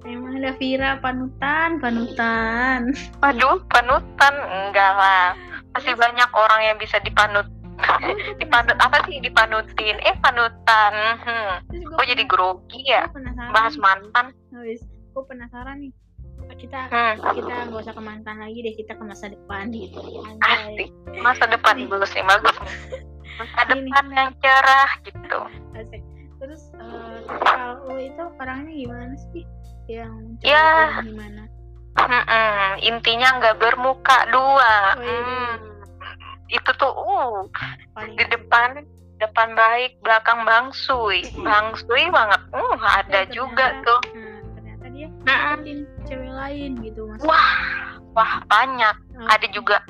Emang 0.03 0.35
ada 0.39 0.55
Vira 0.59 0.99
panutan 1.03 1.79
panutan. 1.83 2.95
Waduh 3.19 3.59
panutan. 3.67 4.35
Enggak 4.47 4.93
lah 4.95 5.52
masih 5.73 5.95
banyak 5.97 6.31
orang 6.33 6.61
yang 6.62 6.76
bisa 6.76 7.00
dipanut 7.00 7.49
dipanut 8.41 8.76
apa 8.79 9.00
sih 9.09 9.19
dipanutin 9.19 9.97
eh 10.05 10.14
panutan 10.21 10.93
hmm. 11.19 11.52
Kok 11.93 12.05
jadi 12.07 12.25
grogi 12.29 12.85
ya 12.87 13.09
bahas 13.52 13.75
mantan 13.76 14.33
Habis, 14.52 14.85
gue 14.85 15.25
penasaran 15.25 15.81
nih. 15.81 15.93
Kita 16.52 16.79
hmm. 16.93 17.14
kita 17.33 17.55
nggak 17.71 17.81
usah 17.81 17.95
ke 17.97 18.02
mantan 18.05 18.37
lagi 18.38 18.61
deh, 18.61 18.75
kita 18.76 18.93
ke 18.95 19.02
masa 19.02 19.33
depan 19.33 19.73
gitu. 19.73 19.99
asik 20.45 20.91
masa 21.25 21.49
depan 21.49 21.88
bagus 21.88 22.12
nih 22.12 22.25
bagus 22.29 22.57
masa 23.41 23.61
Ini. 23.64 23.88
depan 23.88 24.05
yang 24.12 24.31
cerah 24.45 24.91
gitu 25.02 25.38
asik. 25.75 26.02
Terus 26.38 26.62
eh, 26.75 27.19
kalau 27.47 27.97
itu 27.97 28.23
orangnya 28.37 28.73
gimana 28.75 29.14
sih? 29.33 29.45
Yang 29.87 30.38
Ya. 30.43 31.00
gimana? 31.02 31.47
Mm-mm, 32.03 32.83
intinya 32.83 33.29
nggak 33.39 33.59
bermuka 33.59 34.19
dua. 34.31 34.75
Oh, 34.97 35.03
iya. 35.03 35.19
Hmm. 35.23 35.53
itu 36.53 36.71
tuh 36.77 36.93
uh 36.93 37.49
Paling 37.97 38.13
di 38.13 38.25
depan 38.29 38.85
depan 39.17 39.57
baik 39.57 39.97
belakang 40.05 40.45
bangsuy 40.45 41.25
bangsuy 41.41 42.11
banget. 42.13 42.41
Uh 42.53 42.77
ada 42.77 43.25
Ternyata- 43.25 43.33
juga 43.33 43.67
tuh. 43.81 44.01
Nah, 44.13 44.37
ternyata 44.53 44.85
dia 44.93 45.09
cewek 46.05 46.29
lain 46.29 46.71
gitu 46.85 47.09
mas. 47.09 47.21
wah 47.25 47.53
wah 48.13 48.33
banyak. 48.51 48.97
Ada 49.31 49.47
juga 49.55 49.81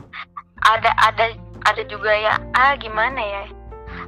ada 0.63 0.91
ada 1.03 1.35
ada 1.67 1.83
juga 1.91 2.15
ya. 2.15 2.39
Ah 2.55 2.79
gimana 2.79 3.19
ya? 3.19 3.45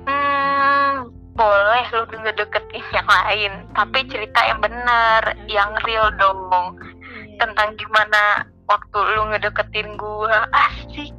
Hmm 0.06 1.10
boleh 1.34 1.82
lu 1.90 2.06
denger 2.14 2.34
deketin 2.38 2.84
yang 2.94 3.08
lain. 3.10 3.52
Tapi 3.74 4.06
cerita 4.06 4.38
yang 4.46 4.62
benar 4.62 5.22
yang 5.50 5.74
real 5.82 6.06
dong. 6.14 6.78
Tentang 7.36 7.74
gimana 7.76 8.48
waktu 8.66 8.98
lu 9.16 9.22
ngedeketin 9.30 9.96
gua. 9.98 10.48
Asik. 10.52 11.12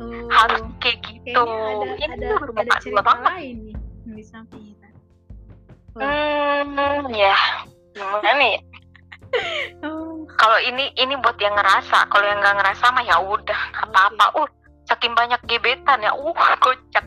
Tuh. 0.00 0.24
harus 0.32 0.64
kayak 0.80 0.96
gitu. 1.04 1.44
Kayaknya 1.44 2.08
ada 2.08 2.24
Ini 2.24 2.32
ada 2.32 2.62
ada 2.64 2.72
cerita 2.80 3.02
banget. 3.04 3.32
lain 3.36 3.56
nih 3.68 3.76
di 4.16 4.24
samping 4.24 4.62
kita. 4.72 4.88
Hmm 5.92 7.04
ya. 7.12 7.36
Gimana 7.94 8.30
nih? 8.40 8.56
Oh, 9.86 10.26
kalau 10.42 10.58
ini 10.58 10.90
ini 10.98 11.14
buat 11.22 11.38
yang 11.38 11.54
ngerasa. 11.54 12.10
Kalau 12.10 12.26
yang 12.26 12.42
nggak 12.42 12.56
ngerasa 12.58 12.84
mah 12.90 13.04
ya 13.06 13.14
udah. 13.22 13.60
Apa-apa. 13.86 14.24
Uh 14.42 14.48
saking 14.90 15.14
banyak 15.14 15.38
gebetan 15.46 16.02
ya. 16.02 16.10
Uh 16.10 16.34
kocak. 16.58 17.06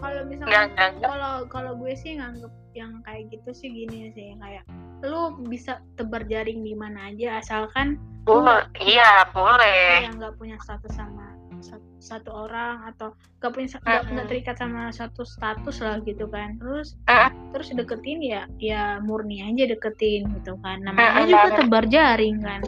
Kalau 0.00 0.24
nggak 0.24 0.24
misalkan 0.32 0.48
nggak 0.48 0.90
nggak. 0.96 1.10
kalau 1.12 1.34
kalau 1.52 1.72
gue 1.76 1.92
sih 1.92 2.16
nganggep 2.16 2.48
yang 2.72 3.00
kayak 3.02 3.28
gitu 3.30 3.50
sih 3.52 3.68
gini 3.68 4.10
sih 4.12 4.32
kayak 4.36 4.64
lu 5.02 5.34
bisa 5.46 5.82
tebar 5.96 6.22
jaring 6.24 6.62
di 6.62 6.72
mana 6.72 7.10
aja 7.10 7.38
asalkan 7.38 7.98
boleh 8.22 8.62
iya 8.78 9.26
boleh 9.30 10.06
yang 10.06 10.14
nggak 10.16 10.38
punya 10.38 10.54
status 10.62 10.94
sama 10.94 11.34
satu, 11.62 11.86
satu 11.98 12.30
orang 12.46 12.86
atau 12.90 13.14
nggak 13.38 13.50
punya 13.50 13.68
nggak 13.70 13.82
Mm-mm. 14.02 14.12
nggak 14.14 14.26
terikat 14.30 14.56
sama 14.58 14.82
satu 14.90 15.22
status 15.22 15.76
lah 15.78 15.98
gitu 16.02 16.26
kan 16.26 16.58
terus 16.58 16.94
Mm. 17.10 17.30
terus 17.50 17.68
deketin 17.74 18.18
ya 18.22 18.42
ya 18.58 18.82
murni 19.02 19.42
aja 19.42 19.70
deketin 19.70 20.26
gitu 20.38 20.54
kan 20.62 20.82
namanya 20.82 21.22
Mm-mm, 21.22 21.28
juga 21.30 21.38
banget. 21.50 21.58
tebar 21.62 21.84
jaring 21.86 22.36
kan 22.42 22.60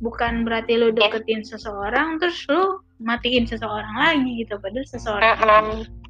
bukan 0.00 0.32
berarti 0.42 0.72
lu 0.80 0.90
Iya. 0.90 0.98
deketin 1.12 1.44
seseorang 1.44 2.16
terus 2.18 2.40
lu 2.48 2.80
matiin 2.98 3.44
seseorang 3.44 3.94
lagi 3.94 4.44
gitu 4.44 4.56
padahal 4.58 4.86
seseorang 4.88 5.36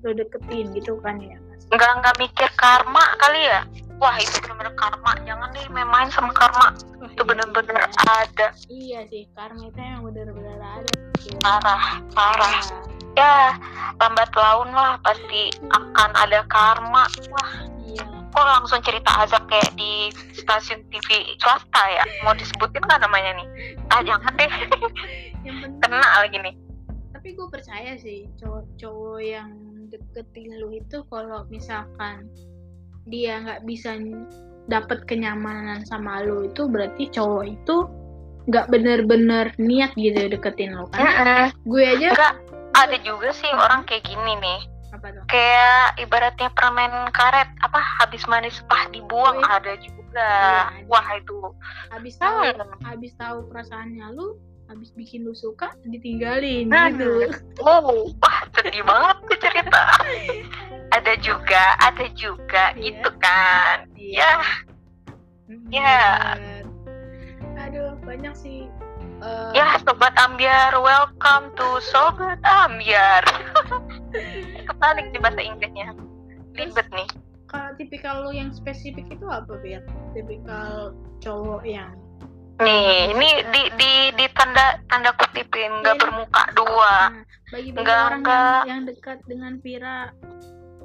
lu 0.02 0.10
deketin 0.14 0.66
gitu 0.74 0.98
kan 1.02 1.18
ya. 1.18 1.38
Nggak 1.70 1.90
nggak 2.02 2.16
mikir 2.18 2.48
karma 2.58 3.04
kali 3.22 3.40
ya? 3.46 3.60
Wah 4.02 4.18
itu 4.18 4.34
bener-bener 4.42 4.74
karma. 4.74 5.14
Jangan 5.22 5.48
deh 5.54 5.66
main-main 5.70 6.10
sama 6.10 6.34
karma. 6.34 6.74
Wah, 6.98 7.06
itu 7.06 7.22
iya. 7.22 7.28
bener-bener 7.28 7.84
ada. 8.02 8.48
Iya 8.66 9.00
sih, 9.06 9.30
karma 9.36 9.70
itu 9.70 9.78
emang 9.78 10.10
bener-bener 10.10 10.58
ada. 10.58 10.92
parah 11.38 12.02
parah. 12.10 12.56
Nah, 12.58 12.82
ya 13.14 13.34
lambat 14.02 14.30
laun 14.34 14.74
lah 14.74 14.98
pasti 15.06 15.54
akan 15.70 16.10
ada 16.18 16.42
karma. 16.50 17.06
Wah 17.30 17.52
Iya. 17.82 18.06
kok 18.32 18.46
langsung 18.48 18.80
cerita 18.80 19.22
azab 19.22 19.44
kayak 19.46 19.70
di 19.76 20.08
stasiun 20.34 20.80
TV 20.88 21.36
swasta 21.38 21.82
ya? 21.92 22.04
Mau 22.24 22.32
disebutin 22.34 22.82
kan 22.88 22.98
namanya 23.04 23.36
nih? 23.38 23.46
Ah 23.92 24.00
jangan 24.02 24.32
deh. 24.34 24.48
Yang 25.44 25.56
penting, 25.62 25.78
kena 25.84 26.00
lagi 26.00 26.38
nih. 26.40 26.54
Tapi 27.12 27.28
gue 27.38 27.48
percaya 27.52 27.92
sih 28.00 28.26
cowok-cowok 28.40 29.20
yang 29.22 29.71
deketin 30.12 30.60
lu 30.60 30.76
itu 30.76 31.00
kalau 31.08 31.48
misalkan 31.48 32.28
dia 33.08 33.40
nggak 33.40 33.64
bisa 33.64 33.96
dapat 34.68 35.08
kenyamanan 35.08 35.82
sama 35.88 36.20
lu 36.20 36.52
itu 36.52 36.68
berarti 36.68 37.08
cowok 37.08 37.44
itu 37.48 37.88
nggak 38.46 38.68
bener-bener 38.68 39.56
niat 39.56 39.96
gitu 39.96 40.28
deketin 40.28 40.76
lo 40.76 40.84
kan? 40.92 41.48
Gue 41.64 41.96
aja 41.96 42.12
enggak 42.12 42.34
ada 42.76 42.96
juga 43.00 43.32
sih 43.32 43.48
orang 43.48 43.88
kayak 43.88 44.04
gini 44.04 44.32
nih. 44.36 44.60
Apa 44.92 45.08
tuh? 45.08 45.24
Kayak 45.32 45.96
ibaratnya 46.04 46.48
permen 46.52 46.92
karet 47.16 47.48
apa 47.64 47.80
habis 48.04 48.22
manis 48.28 48.60
pah 48.68 48.84
dibuang 48.92 49.40
iya. 49.40 49.56
ada 49.56 49.72
juga. 49.80 50.28
Iya, 50.76 50.84
wah 50.92 51.08
itu. 51.16 51.38
Habis 51.88 52.14
tahu 52.20 52.36
hmm. 52.44 52.84
habis 52.84 53.12
tahu 53.16 53.48
perasaannya 53.48 54.06
lu 54.12 54.36
habis 54.72 54.88
bikin 54.90 55.22
lu 55.22 55.32
suka 55.32 55.68
ditinggalin 55.84 56.66
Hmm. 56.66 56.96
gitu 56.96 57.28
oh 57.60 58.08
sedih 58.52 58.80
banget 58.82 59.16
tuh 59.22 59.38
cerita 59.38 59.82
ada 60.90 61.12
juga 61.18 61.64
ada 61.78 62.06
juga 62.12 62.72
Iya. 62.72 62.80
gitu 62.82 63.10
kan 63.18 63.76
ya 63.94 64.32
Ya. 65.68 65.92
Bener. 66.38 66.64
Aduh, 67.58 67.92
banyak 68.00 68.32
sih. 68.32 68.64
eh, 69.20 69.50
ya 69.52 69.76
sobat 69.78 70.16
ambiar 70.16 70.72
welcome 70.74 71.52
to 71.52 71.68
sobat 71.84 72.40
ambiar 72.42 73.20
kebalik 74.68 75.12
di 75.12 75.18
bahasa 75.18 75.40
Inggrisnya 75.40 75.92
ribet 76.52 76.88
nih 76.90 77.08
Kalau 77.46 77.68
tipikal 77.76 78.24
lu 78.24 78.32
yang 78.32 78.48
spesifik 78.48 79.04
itu 79.08 79.28
apa, 79.28 79.60
Bir? 79.60 79.84
Tipikal 80.10 80.96
cowok 81.20 81.62
yang 81.62 81.92
nih 82.62 82.86
ini 83.10 83.28
di 83.50 83.62
di 83.74 83.92
di 84.14 84.26
tanda 84.32 84.78
tanda 84.86 85.10
kutipin 85.14 85.70
nggak 85.82 85.94
Iya. 85.94 86.00
bermuka 86.00 86.42
dua 86.54 86.92
nah, 87.10 87.22
bagi 87.50 87.70
bagi 87.70 87.80
Enggak, 87.82 88.00
orang 88.00 88.20
enggak. 88.20 88.40
yang, 88.40 88.66
yang 88.70 88.82
dekat 88.86 89.18
dengan 89.26 89.52
Vira 89.60 89.98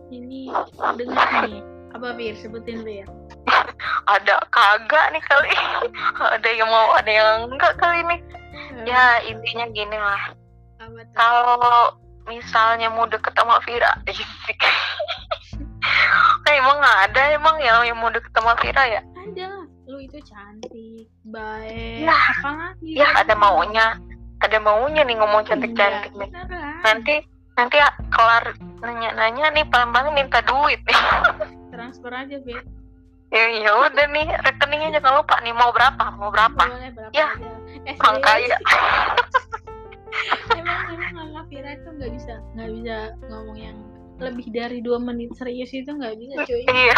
ini 0.07 0.47
dengar 0.95 1.27
nih. 1.43 1.59
Apa, 1.91 2.13
Bir? 2.13 2.35
Sebutin, 2.35 2.83
Bir. 2.83 3.07
ada 4.15 4.35
kagak 4.49 5.05
nih 5.11 5.23
kali 5.23 5.51
ada 6.35 6.49
yang 6.49 6.67
mau 6.67 6.91
ada 6.93 7.11
yang 7.11 7.47
enggak 7.47 7.73
kali 7.77 8.01
nih 8.05 8.21
Eh, 8.57 8.89
ya 8.89 9.21
intinya 9.23 9.65
gini 9.69 9.97
lah 9.97 10.33
kalau 11.13 11.93
misalnya 12.25 12.89
mau 12.89 13.05
deket 13.05 13.33
sama 13.33 13.57
Vira 13.63 13.89
isik 14.05 14.59
emang 16.49 16.79
ada 16.79 17.21
emang 17.33 17.57
yang 17.59 17.85
yang 17.85 17.97
mau 17.97 18.09
deket 18.09 18.29
sama 18.33 18.53
Vira 18.57 18.83
ya 18.87 19.01
ada 19.01 19.47
lu 19.85 19.97
itu 19.99 20.17
cantik 20.23 20.76
baik. 21.27 22.03
Ya. 22.03 22.15
apa 22.15 22.49
lagi 22.55 22.89
ya 22.93 23.07
ada 23.13 23.33
maunya. 23.33 23.87
Ada 24.37 24.57
maunya 24.61 25.01
nih 25.01 25.15
ngomong 25.17 25.41
cantik 25.43 25.73
cantik 25.73 26.13
Iya, 26.13 26.21
nih. 26.21 26.29
nanti 26.85 27.15
nanti 27.57 27.77
kelar 28.07 28.53
nanya-nanya 28.79 29.49
nih 29.51 29.65
paling-paling 29.67 30.13
minta 30.13 30.39
duit 30.41 30.77
nih. 30.83 30.99
Transfer 31.73 32.11
aja 32.11 32.37
Fit 32.41 32.65
ya 33.27 33.43
ya 33.59 33.75
udah 33.75 34.07
nih 34.07 34.23
rekeningnya 34.39 34.97
jangan 34.97 35.19
lupa 35.19 35.35
nih 35.43 35.51
mau 35.51 35.67
berapa 35.75 36.05
mau 36.15 36.31
berapa. 36.31 36.63
Boleh 36.63 36.91
berapa 36.95 37.11
Ya, 37.11 37.27
eh, 37.83 37.95
orang 37.99 38.23
kaya. 38.23 38.55
Emang 40.55 40.79
emang 40.89 41.11
sama 41.13 41.41
Vira 41.51 41.75
itu 41.75 41.89
nggak 41.91 42.11
bisa 42.15 42.33
nggak 42.55 42.69
bisa 42.73 42.97
ngomong 43.27 43.57
yang 43.59 43.77
lebih 44.17 44.47
dari 44.49 44.79
dua 44.81 44.97
menit 44.97 45.29
serius 45.35 45.69
itu 45.69 45.91
nggak 45.91 46.15
bisa 46.15 46.33
cuy. 46.41 46.63
Iya 46.65 46.97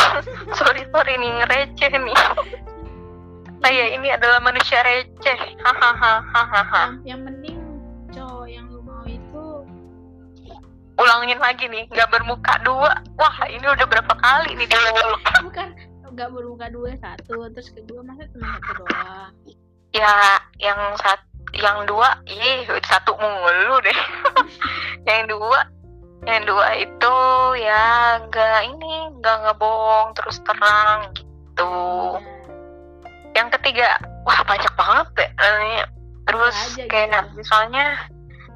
sorry 0.54 0.86
sorry 0.88 1.14
nih 1.18 1.34
receh 1.50 1.90
nih 1.92 2.16
saya 3.60 3.86
ini 3.92 4.08
adalah 4.12 4.40
manusia 4.40 4.80
receh. 4.84 5.40
Hahaha 5.64 6.24
yang, 6.26 6.92
yang 7.06 7.22
penting 7.28 7.58
cowok 8.12 8.48
yang 8.48 8.66
lu 8.72 8.80
mau 8.84 9.04
itu. 9.06 9.46
Ulangin 11.00 11.40
lagi 11.40 11.66
nih 11.68 11.88
nggak 11.92 12.10
bermuka 12.12 12.60
dua. 12.64 12.92
Wah 13.20 13.38
ini 13.48 13.64
udah 13.64 13.88
berapa 13.88 14.14
kali 14.20 14.56
nih 14.60 14.68
dia 14.68 14.80
bukan 15.44 15.70
nggak 16.10 16.30
bermuka 16.36 16.68
dua 16.74 16.92
satu 17.00 17.48
terus 17.56 17.72
kedua 17.72 18.04
masa 18.04 18.28
cuma 18.36 18.60
satu 18.60 18.84
doang? 18.84 19.32
Ya 19.96 20.44
yang 20.60 20.80
satu 21.00 21.24
yang 21.56 21.88
dua 21.88 22.20
ih 22.28 22.68
satu 22.84 23.16
mulu 23.16 23.80
deh. 23.84 24.00
Yang 25.10 25.34
dua 25.34 25.60
yang 26.28 26.44
dua 26.44 26.68
itu 26.76 27.18
ya 27.64 28.20
nggak 28.28 28.60
ini 28.68 28.94
nggak 29.18 29.38
ngebohong 29.48 30.12
terus 30.14 30.44
terang 30.44 31.10
gitu. 31.16 31.72
Ya, 32.20 32.39
yang 33.40 33.50
ketiga 33.50 33.96
wah 34.28 34.40
banyak 34.44 34.74
banget 34.76 35.08
deh 35.16 35.30
Eh, 35.40 35.84
terus 36.28 36.58
aja 36.76 36.84
gitu. 36.84 36.92
kayak 36.92 37.24
misalnya 37.34 37.86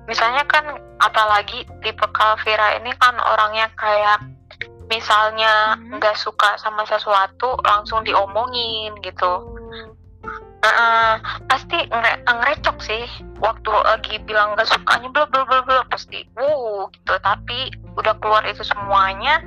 misalnya 0.05 0.43
kan 0.45 0.65
apalagi 0.99 1.63
tipe 1.79 2.05
Kalvira 2.11 2.75
ini 2.77 2.91
kan 2.99 3.15
orangnya 3.17 3.71
kayak 3.79 4.19
misalnya 4.91 5.79
Mhm. 5.79 5.97
nggak 5.97 6.19
suka 6.19 6.59
sama 6.59 6.83
sesuatu 6.83 7.55
langsung 7.63 8.03
diomongin 8.03 8.93
gitu 8.99 9.25
oh, 9.25 9.61
Heeh, 10.63 11.13
pasti 11.51 11.75
ngere 11.91 12.23
ngerecok 12.23 12.79
sih 12.79 13.03
waktu 13.43 13.67
lagi 13.67 14.15
bilang 14.23 14.55
nggak 14.55 14.63
sukanya 14.63 15.11
belum 15.11 15.27
belum 15.27 15.45
belum 15.51 15.63
belum 15.67 15.85
pasti 15.91 16.23
wow 16.39 16.87
gitu 16.87 17.13
tapi 17.19 17.67
udah 17.99 18.15
keluar 18.23 18.47
itu 18.47 18.63
semuanya 18.63 19.43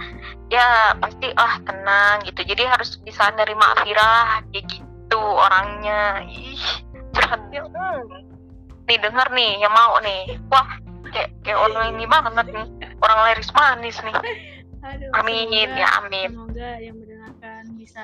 ya 0.52 0.92
pasti 1.00 1.32
ah 1.34 1.56
tenang 1.64 2.20
gitu 2.28 2.44
jadi 2.44 2.68
harus 2.68 3.00
bisa 3.00 3.32
nerima 3.32 3.64
Afira 3.72 4.44
kayak 4.52 4.68
gitu 4.68 4.84
orangnya. 5.14 6.24
Ih 6.26 6.58
curhatnya 7.14 7.60
hmm. 7.64 8.86
nih 8.86 8.98
denger 9.02 9.28
nih 9.34 9.52
yang 9.62 9.72
mau 9.74 9.98
nih. 10.02 10.38
Wah 10.50 10.68
kayak 11.10 11.30
kayak 11.42 11.58
orang 11.58 11.94
ini 11.94 12.04
banget 12.06 12.46
nih. 12.50 12.66
Orang 13.02 13.18
laris 13.26 13.50
manis 13.54 13.96
nih. 14.02 14.16
Aduh, 14.86 15.10
amin 15.18 15.50
semoga- 15.50 15.78
ya 15.82 15.88
amin. 15.98 16.28
semoga 16.30 16.70
yang 16.78 16.96
mendengarkan 17.02 17.62
bisa 17.74 18.02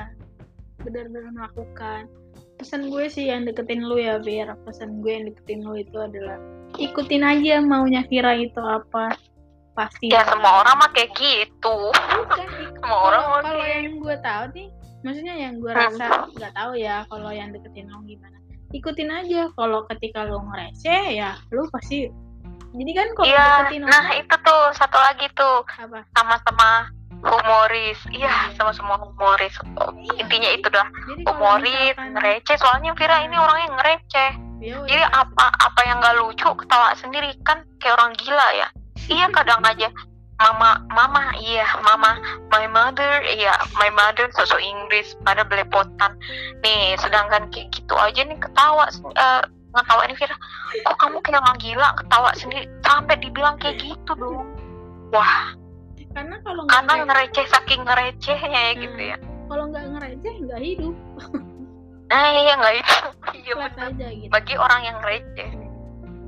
benar-benar 0.82 1.30
melakukan. 1.30 2.10
Pesan 2.58 2.90
gue 2.90 3.06
sih 3.06 3.30
yang 3.30 3.46
deketin 3.46 3.86
lu 3.86 3.98
ya 3.98 4.18
biar 4.18 4.54
pesan 4.66 5.02
gue 5.02 5.10
yang 5.10 5.24
deketin 5.30 5.62
lu 5.62 5.78
itu 5.78 5.94
adalah 5.98 6.38
ikutin 6.78 7.22
aja 7.22 7.62
maunya 7.62 8.02
Vira 8.10 8.34
itu 8.34 8.58
apa. 8.58 9.14
Pasti 9.72 10.12
ya 10.12 10.26
semua 10.26 10.66
orang 10.66 10.74
mah 10.84 10.90
kayak 10.90 11.14
gitu. 11.16 11.76
Bukan 11.94 12.46
semua 12.82 12.98
orang 13.08 13.22
kalau 13.46 13.66
yang 13.66 13.86
gue 14.02 14.16
tahu 14.20 14.44
nih 14.52 14.68
maksudnya 15.02 15.34
yang 15.34 15.58
gue 15.58 15.70
Hmm. 15.70 15.82
rasa 15.82 16.06
nggak 16.30 16.52
tahu 16.54 16.72
ya 16.74 16.96
kalau 17.06 17.30
yang 17.30 17.50
deketin 17.50 17.86
lo 17.86 18.00
gimana 18.02 18.38
ikutin 18.72 19.10
aja 19.12 19.52
kalau 19.52 19.84
ketika 19.86 20.24
lo 20.24 20.40
ngereceh 20.42 21.12
ya 21.12 21.36
lu 21.50 21.66
pasti 21.68 22.08
jadi 22.72 22.92
kan 22.96 23.08
kalau 23.12 23.28
Iya, 23.28 23.46
deketin 23.68 23.82
nah 23.84 24.00
orang 24.00 24.16
itu 24.16 24.34
tuh 24.40 24.62
satu 24.72 24.96
lagi 24.96 25.26
tuh 25.36 25.60
apa 25.76 26.00
sama-sama 26.16 26.88
humoris. 27.22 28.00
Iya, 28.10 28.26
Iya. 28.50 28.56
sama-sama 28.56 28.98
humoris. 28.98 29.54
Iya. 29.54 30.26
Intinya 30.26 30.50
itu 30.50 30.66
dah 30.72 30.88
jadi 31.06 31.22
humoris, 31.22 31.94
misalkan- 31.94 32.12
ngereceh. 32.18 32.56
Soalnya 32.58 32.90
Vira 32.98 33.16
ini 33.22 33.36
orangnya 33.38 33.68
ngereceh. 33.78 34.30
Ya 34.58 34.74
Jadi 34.88 35.02
apa 35.04 35.46
apa 35.52 35.80
yang 35.86 35.98
gak 36.00 36.16
lucu 36.18 36.48
ketawa 36.54 36.94
sendiri 36.96 37.30
kan 37.42 37.62
kayak 37.78 37.94
orang 37.94 38.10
gila 38.16 38.48
ya. 38.56 38.68
Iya 39.06 39.26
kadang 39.30 39.60
aja 39.62 39.86
mama 40.42 40.70
mama 40.88 41.22
iya 41.36 41.64
mama. 41.80 42.18
My 42.48 42.66
mother 42.66 43.22
iya 43.24 43.54
my 43.74 43.88
mother 43.88 44.26
sosok 44.30 44.58
Inggris 44.58 45.14
pada 45.20 45.42
belepotan. 45.42 46.18
Nih 46.60 46.94
sedangkan 46.96 47.46
kayak 47.48 47.70
gitu 47.70 47.94
aja 47.94 48.22
nih 48.22 48.36
ketawa 48.36 48.86
eh, 48.90 49.42
ngetawa 49.72 50.02
ini 50.04 50.14
Vira 50.14 50.36
kok 50.82 50.96
kamu 50.98 51.16
kayak 51.20 51.40
orang 51.40 51.58
gila 51.58 51.88
ketawa 51.96 52.30
sendiri? 52.34 52.66
Sampai 52.82 53.14
dibilang 53.16 53.56
kayak 53.56 53.78
gitu 53.78 54.12
dong. 54.12 54.46
Wah. 55.10 55.54
Karena 56.12 56.36
kalau 56.42 56.62
nggak 56.62 56.74
karena 56.76 56.92
nge- 56.92 57.06
ngereceh 57.06 57.46
saking 57.48 57.80
ngerecehnya 57.82 58.60
ya 58.60 58.72
gitu 58.76 58.98
Hmm. 58.98 59.10
ya. 59.10 59.18
kalau 59.48 59.64
nggak 59.68 59.84
ngereceh 59.86 60.34
nggak 60.44 60.60
hidup. 60.60 60.94
Nah 62.08 62.24
iya 62.30 62.52
nggak 62.56 62.74
itu 62.74 62.96
iya 63.40 63.54
aja 63.64 64.06
gitu. 64.10 64.28
Bagi 64.28 64.54
orang 64.56 64.80
yang 64.82 64.98
receh 65.00 65.50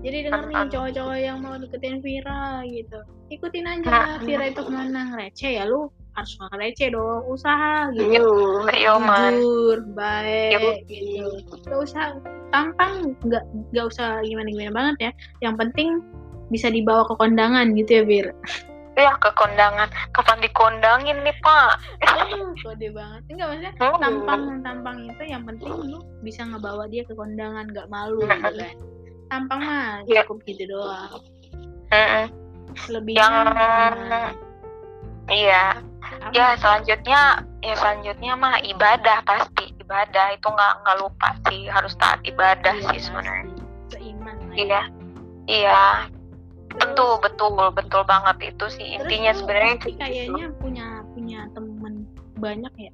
jadi 0.05 0.29
denger 0.29 0.45
nih 0.45 0.53
Kan-kan. 0.53 0.69
cowok-cowok 0.69 1.17
yang 1.17 1.39
mau 1.41 1.57
deketin 1.57 1.97
Vira 2.01 2.61
gitu 2.63 3.01
ikutin 3.35 3.67
aja 3.67 3.85
Nah. 3.85 4.19
Vira 4.21 4.45
itu 4.47 4.61
ke 4.61 4.71
mana 4.71 5.01
ngereceh 5.11 5.53
ya 5.55 5.65
lu 5.65 5.87
harus 6.15 6.31
nggak 6.39 6.51
ngereceh 6.53 6.89
dong 6.91 7.23
usaha 7.27 7.91
gitu 7.91 8.07
Yo, 8.07 8.27
yo 8.71 8.95
man. 8.99 9.35
jujur 9.35 9.79
baik 9.93 10.55
Yo. 10.55 10.71
gitu 10.87 11.27
gak 11.67 11.79
usah 11.81 12.05
tampang 12.49 13.19
nggak 13.21 13.43
nggak 13.75 13.87
usah 13.87 14.23
gimana 14.23 14.47
gimana 14.47 14.71
banget 14.71 14.97
ya 15.01 15.11
yang 15.43 15.55
penting 15.55 15.99
bisa 16.49 16.71
dibawa 16.71 17.03
ke 17.03 17.15
kondangan 17.15 17.75
gitu 17.75 17.99
ya 17.99 18.05
Bir 18.05 18.27
Ya 18.95 19.11
ke 19.19 19.27
kondangan. 19.35 19.91
Kapan 20.15 20.39
dikondangin 20.39 21.19
nih 21.27 21.35
Pak? 21.43 21.83
Aduh, 22.15 22.55
kode 22.63 22.95
banget 22.95 23.27
enggak 23.27 23.47
maksudnya 23.51 23.73
Hmm. 23.83 23.99
tampang 23.99 24.43
tampang 24.63 24.97
itu 25.11 25.23
yang 25.27 25.43
penting 25.43 25.75
lu 25.91 25.99
bisa 26.23 26.47
ngebawa 26.47 26.87
dia 26.87 27.03
ke 27.03 27.11
kondangan 27.11 27.67
nggak 27.67 27.91
malu 27.91 28.23
gitu 28.23 28.55
kan 28.55 28.71
tampang 29.27 29.61
mah 29.67 29.99
Iya. 30.07 30.23
cukup 30.23 30.47
gitu 30.47 30.71
doang 30.71 31.11
Lebihnya 32.89 33.19
Yang 33.21 33.35
iya. 35.31 35.65
apa? 35.75 36.31
Ya 36.33 36.47
selanjutnya 36.57 37.21
ya 37.61 37.75
selanjutnya 37.75 38.33
mah 38.35 38.57
ibadah 38.61 39.25
pasti 39.25 39.73
ibadah 39.79 40.27
itu 40.33 40.47
nggak 40.47 40.73
nggak 40.85 40.97
lupa 41.01 41.29
sih 41.49 41.65
harus 41.67 41.97
taat 41.97 42.21
ibadah 42.23 42.75
Iya, 42.77 42.89
sih 42.93 43.01
sebenarnya. 43.03 43.53
pasti. 43.53 43.63
seiman 43.91 44.37
lah 44.37 44.53
ya. 44.53 44.61
Iya. 44.61 44.83
Iya. 45.47 45.85
Betul 46.75 47.23
betul 47.23 47.49
betul 47.71 48.03
banget 48.05 48.53
itu 48.53 48.65
sih 48.69 48.99
terus 48.99 49.07
intinya 49.07 49.33
sebenarnya 49.33 49.75
gitu. 49.79 49.95
kayaknya 49.95 50.47
punya 50.59 50.87
punya 51.15 51.41
temen 51.55 51.95
banyak 52.37 52.75
ya 52.77 52.93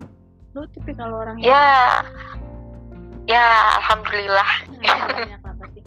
lu 0.52 0.66
tipikal 0.70 1.10
orang 1.14 1.38
yang 1.40 1.48
Ya. 1.50 2.04
Ya 3.28 3.46
alhamdulillah. 3.78 4.50
Nah, 4.82 5.06
banyak 5.06 5.40
lah 5.40 5.54
pasti 5.56 5.80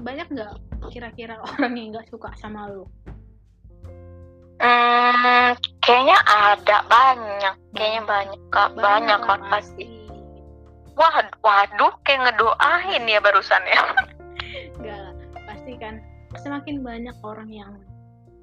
banyak 0.00 0.26
nggak 0.30 0.52
kira-kira 0.92 1.34
orang 1.40 1.72
yang 1.76 1.88
nggak 1.92 2.06
suka 2.08 2.28
sama 2.36 2.68
lu 2.68 2.84
Hmm, 4.60 5.56
kayaknya 5.80 6.20
ada 6.28 6.84
banyak, 6.84 7.54
kayaknya 7.72 8.02
banyak 8.04 8.40
kak, 8.52 8.76
banyak, 8.76 9.20
lah 9.24 9.40
kan 9.40 9.42
pasti. 9.48 9.88
Wah, 11.00 11.16
waduh, 11.40 11.96
kayak 12.04 12.28
ngedoain 12.28 13.08
ya 13.08 13.24
barusan 13.24 13.64
ya. 13.64 13.80
Enggak 14.76 14.98
lah, 15.00 15.12
pasti 15.48 15.72
kan 15.80 16.04
semakin 16.44 16.84
banyak 16.84 17.16
orang 17.24 17.48
yang 17.48 17.72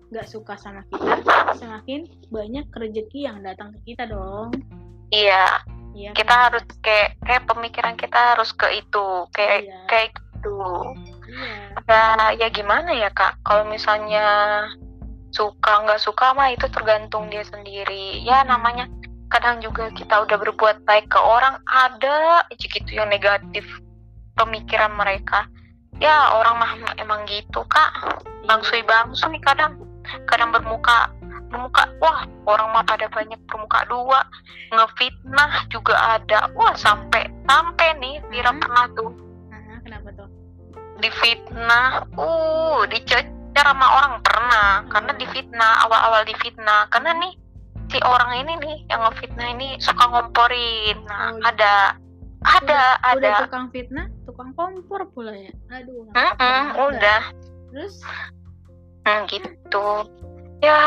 nggak 0.09 0.25
suka 0.25 0.57
sama 0.57 0.81
kita, 0.89 1.53
semakin 1.61 2.09
banyak 2.33 2.65
rezeki 2.73 3.29
yang 3.29 3.45
datang 3.45 3.77
ke 3.77 3.93
kita 3.93 4.09
dong. 4.09 4.49
Iya, 5.13 5.61
Iya. 5.93 6.17
kita 6.17 6.33
kan? 6.33 6.43
harus 6.49 6.63
kayak 6.81 7.13
kayak 7.29 7.43
pemikiran 7.45 7.93
kita 7.93 8.19
harus 8.33 8.49
ke 8.57 8.65
itu, 8.73 9.07
kayak 9.37 9.69
Iya. 9.69 9.79
kayak 9.85 10.09
gitu. 10.17 10.61
Iya. 10.97 11.13
Ya, 11.85 12.03
ya 12.41 12.47
gimana 12.49 12.89
ya 12.95 13.13
kak? 13.13 13.37
Kalau 13.45 13.67
misalnya 13.67 14.25
suka 15.37 15.85
nggak 15.85 16.01
suka 16.01 16.33
mah 16.33 16.49
itu 16.49 16.65
tergantung 16.73 17.29
dia 17.29 17.45
sendiri. 17.45 18.25
Ya 18.25 18.41
Hmm. 18.41 18.57
namanya 18.57 18.85
kadang 19.29 19.61
juga 19.61 19.93
kita 19.93 20.25
udah 20.25 20.37
berbuat 20.41 20.81
baik 20.83 21.13
ke 21.13 21.19
orang 21.21 21.61
ada 21.69 22.41
aja 22.49 22.65
gitu 22.65 22.89
yang 22.89 23.07
negatif 23.07 23.63
pemikiran 24.33 24.97
mereka. 24.97 25.45
Ya 26.01 26.33
orang 26.33 26.57
mah 26.57 26.71
emang 26.97 27.21
gitu 27.29 27.61
kak. 27.69 27.93
bangsui 28.47 28.79
bangsui 28.87 29.37
kadang 29.43 29.75
kadang 30.31 30.55
bermuka 30.55 31.11
bermuka 31.51 31.83
wah 31.99 32.23
orang 32.47 32.71
mah 32.71 32.83
pada 32.87 33.11
banyak 33.11 33.35
bermuka 33.43 33.83
dua 33.91 34.23
ngefitnah 34.71 35.67
juga 35.67 35.95
ada 36.15 36.47
wah 36.55 36.71
sampai 36.75 37.27
sampai 37.43 37.91
nih 37.99 38.23
Vira 38.31 38.55
Hmm. 38.55 38.61
pernah 38.63 38.85
tuh 38.95 39.11
Nah, 39.51 39.79
kenapa 39.83 40.09
tuh? 40.15 40.27
difitnah 41.03 42.07
uh 42.15 42.87
dicecar 43.57 43.73
sama 43.73 43.87
orang 43.89 44.13
pernah 44.21 44.69
karena 44.93 45.11
difitnah 45.17 45.73
awal-awal 45.89 46.21
difitnah 46.29 46.85
karena 46.93 47.09
nih 47.17 47.33
si 47.89 47.97
orang 48.05 48.45
ini 48.45 48.53
nih 48.61 48.77
yang 48.85 49.01
ngefitnah 49.01 49.47
ini 49.57 49.67
suka 49.81 50.05
ngomporin. 50.13 50.97
Nah 51.09 51.33
Oh, 51.33 51.41
ada 51.41 51.97
ada 52.45 52.61
udah, 52.61 52.85
ada. 53.01 53.17
udah 53.17 53.33
tukang 53.49 53.67
fitnah 53.73 54.05
tukang 54.29 54.53
kompor 54.53 55.09
pula 55.09 55.33
ya? 55.33 55.49
Aduh 55.73 56.05
banget 56.13 56.37
dah. 56.37 56.85
udah. 56.85 57.21
Terus? 57.73 57.95
Hmm, 59.09 59.25
gitu. 59.25 59.87
Ya 60.61 60.77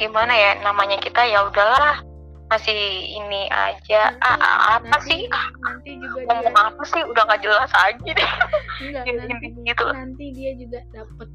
gimana 0.00 0.32
ya 0.32 0.56
namanya 0.64 0.96
kita 1.04 1.20
ya 1.28 1.44
udahlah 1.52 2.00
masih 2.48 2.80
ini 3.12 3.44
aja. 3.52 4.16
Nanti, 4.16 4.24
ah, 4.24 4.40
ah, 4.40 4.58
apa 4.80 4.88
nanti, 4.88 5.04
sih? 5.04 5.20
Ah, 5.28 5.52
nanti 5.68 6.00
juga 6.00 6.24
dia 6.24 6.32
ngomong 6.32 6.56
apa 6.64 6.82
sih? 6.88 7.02
Udah 7.04 7.22
nggak 7.28 7.42
jelas 7.44 7.70
aja 7.76 8.08
deh. 8.08 8.30
Enggak 8.88 9.04
nanti, 9.20 9.46
gitu. 9.68 9.86
nanti 9.92 10.24
dia 10.32 10.50
juga 10.56 10.80
dapet 10.96 11.28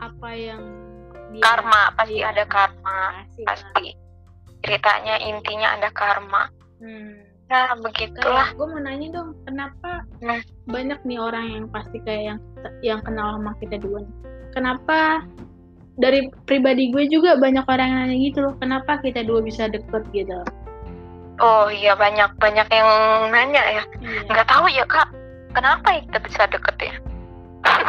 apa 0.00 0.28
yang 0.32 0.62
dia 1.30 1.42
karma 1.44 1.82
pasti 1.94 2.18
iya, 2.18 2.32
ada 2.34 2.44
karma 2.48 2.98
pasti, 3.14 3.42
pasti 3.46 3.86
ceritanya 4.60 5.14
intinya 5.20 5.68
ada 5.78 5.88
karma 5.92 6.48
Hmm. 6.80 7.20
ya 7.52 7.76
begitulah 7.76 8.48
Kayak 8.50 8.56
gue 8.56 8.66
mau 8.72 8.80
nanya 8.80 9.08
dong, 9.12 9.36
kenapa 9.44 9.90
Hmm. 10.24 10.40
banyak 10.64 10.96
nih 11.04 11.20
orang 11.20 11.46
yang 11.52 11.64
pasti 11.68 12.00
kayak 12.02 12.24
yang 12.24 12.38
yang 12.80 13.00
kenal 13.04 13.36
sama 13.36 13.52
kita 13.60 13.76
duluan? 13.76 14.08
Kenapa 14.56 15.20
dari 15.94 16.24
pribadi 16.48 16.88
gue 16.88 17.04
juga 17.12 17.36
banyak 17.36 17.68
orang 17.68 17.84
yang 17.88 18.00
nanya 18.08 18.16
gitu 18.16 18.38
loh, 18.40 18.54
kenapa 18.56 18.96
kita 19.04 19.20
dua 19.22 19.44
bisa 19.44 19.68
deket 19.68 20.02
gitu? 20.10 20.40
oh 21.40 21.72
iya 21.72 21.96
banyak 21.96 22.36
banyak 22.36 22.68
yang 22.68 22.88
nanya 23.32 23.62
ya 23.80 23.84
Iya. 23.96 24.20
nggak 24.28 24.44
tahu 24.44 24.68
ya 24.68 24.84
kak 24.84 25.08
kenapa 25.56 25.88
ya 25.96 26.00
kita 26.04 26.18
bisa 26.20 26.42
deket 26.52 26.76
ya 26.78 26.94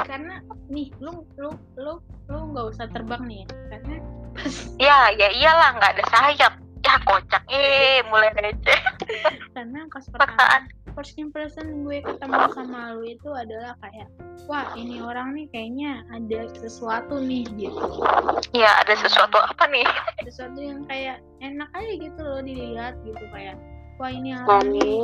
Karena 0.05 0.43
nih, 0.67 0.91
lu 0.99 1.23
lu 1.39 1.51
lu 1.79 1.93
lu 2.27 2.39
nggak 2.55 2.65
usah 2.75 2.85
terbang 2.91 3.23
nih, 3.27 3.41
ya. 3.43 3.47
karena 3.75 3.95
pas 4.31 4.55
ya 4.87 4.97
ya 5.15 5.27
iyalah 5.31 5.69
nggak 5.77 5.91
ada 5.97 6.05
sayap. 6.11 6.53
Ya 6.81 6.97
kocak. 7.05 7.43
Eh 7.45 8.01
mulai 8.09 8.33
receh 8.33 8.81
karena 9.55 9.85
pas 9.93 10.01
pertama 10.09 10.65
first 10.97 11.15
impression 11.15 11.87
gue 11.87 12.03
ketemu 12.03 12.41
sama 12.51 12.97
lu 12.97 13.05
itu 13.07 13.29
adalah 13.31 13.77
kayak 13.79 14.07
wah 14.49 14.67
ini 14.75 14.99
orang 14.99 15.37
nih 15.37 15.47
kayaknya 15.53 16.03
ada 16.11 16.49
sesuatu 16.57 17.21
nih 17.21 17.47
gitu. 17.55 17.85
Ya 18.51 18.81
ada 18.83 18.93
sesuatu 18.97 19.39
apa 19.39 19.69
nih? 19.71 19.87
Sesuatu 20.27 20.59
yang 20.59 20.83
kayak 20.89 21.23
enak 21.39 21.69
aja 21.71 21.93
gitu 21.95 22.21
loh 22.21 22.41
dilihat 22.43 22.99
gitu 23.07 23.23
kayak 23.31 23.55
wah 24.01 24.11
ini 24.11 24.33
nih 24.33 24.97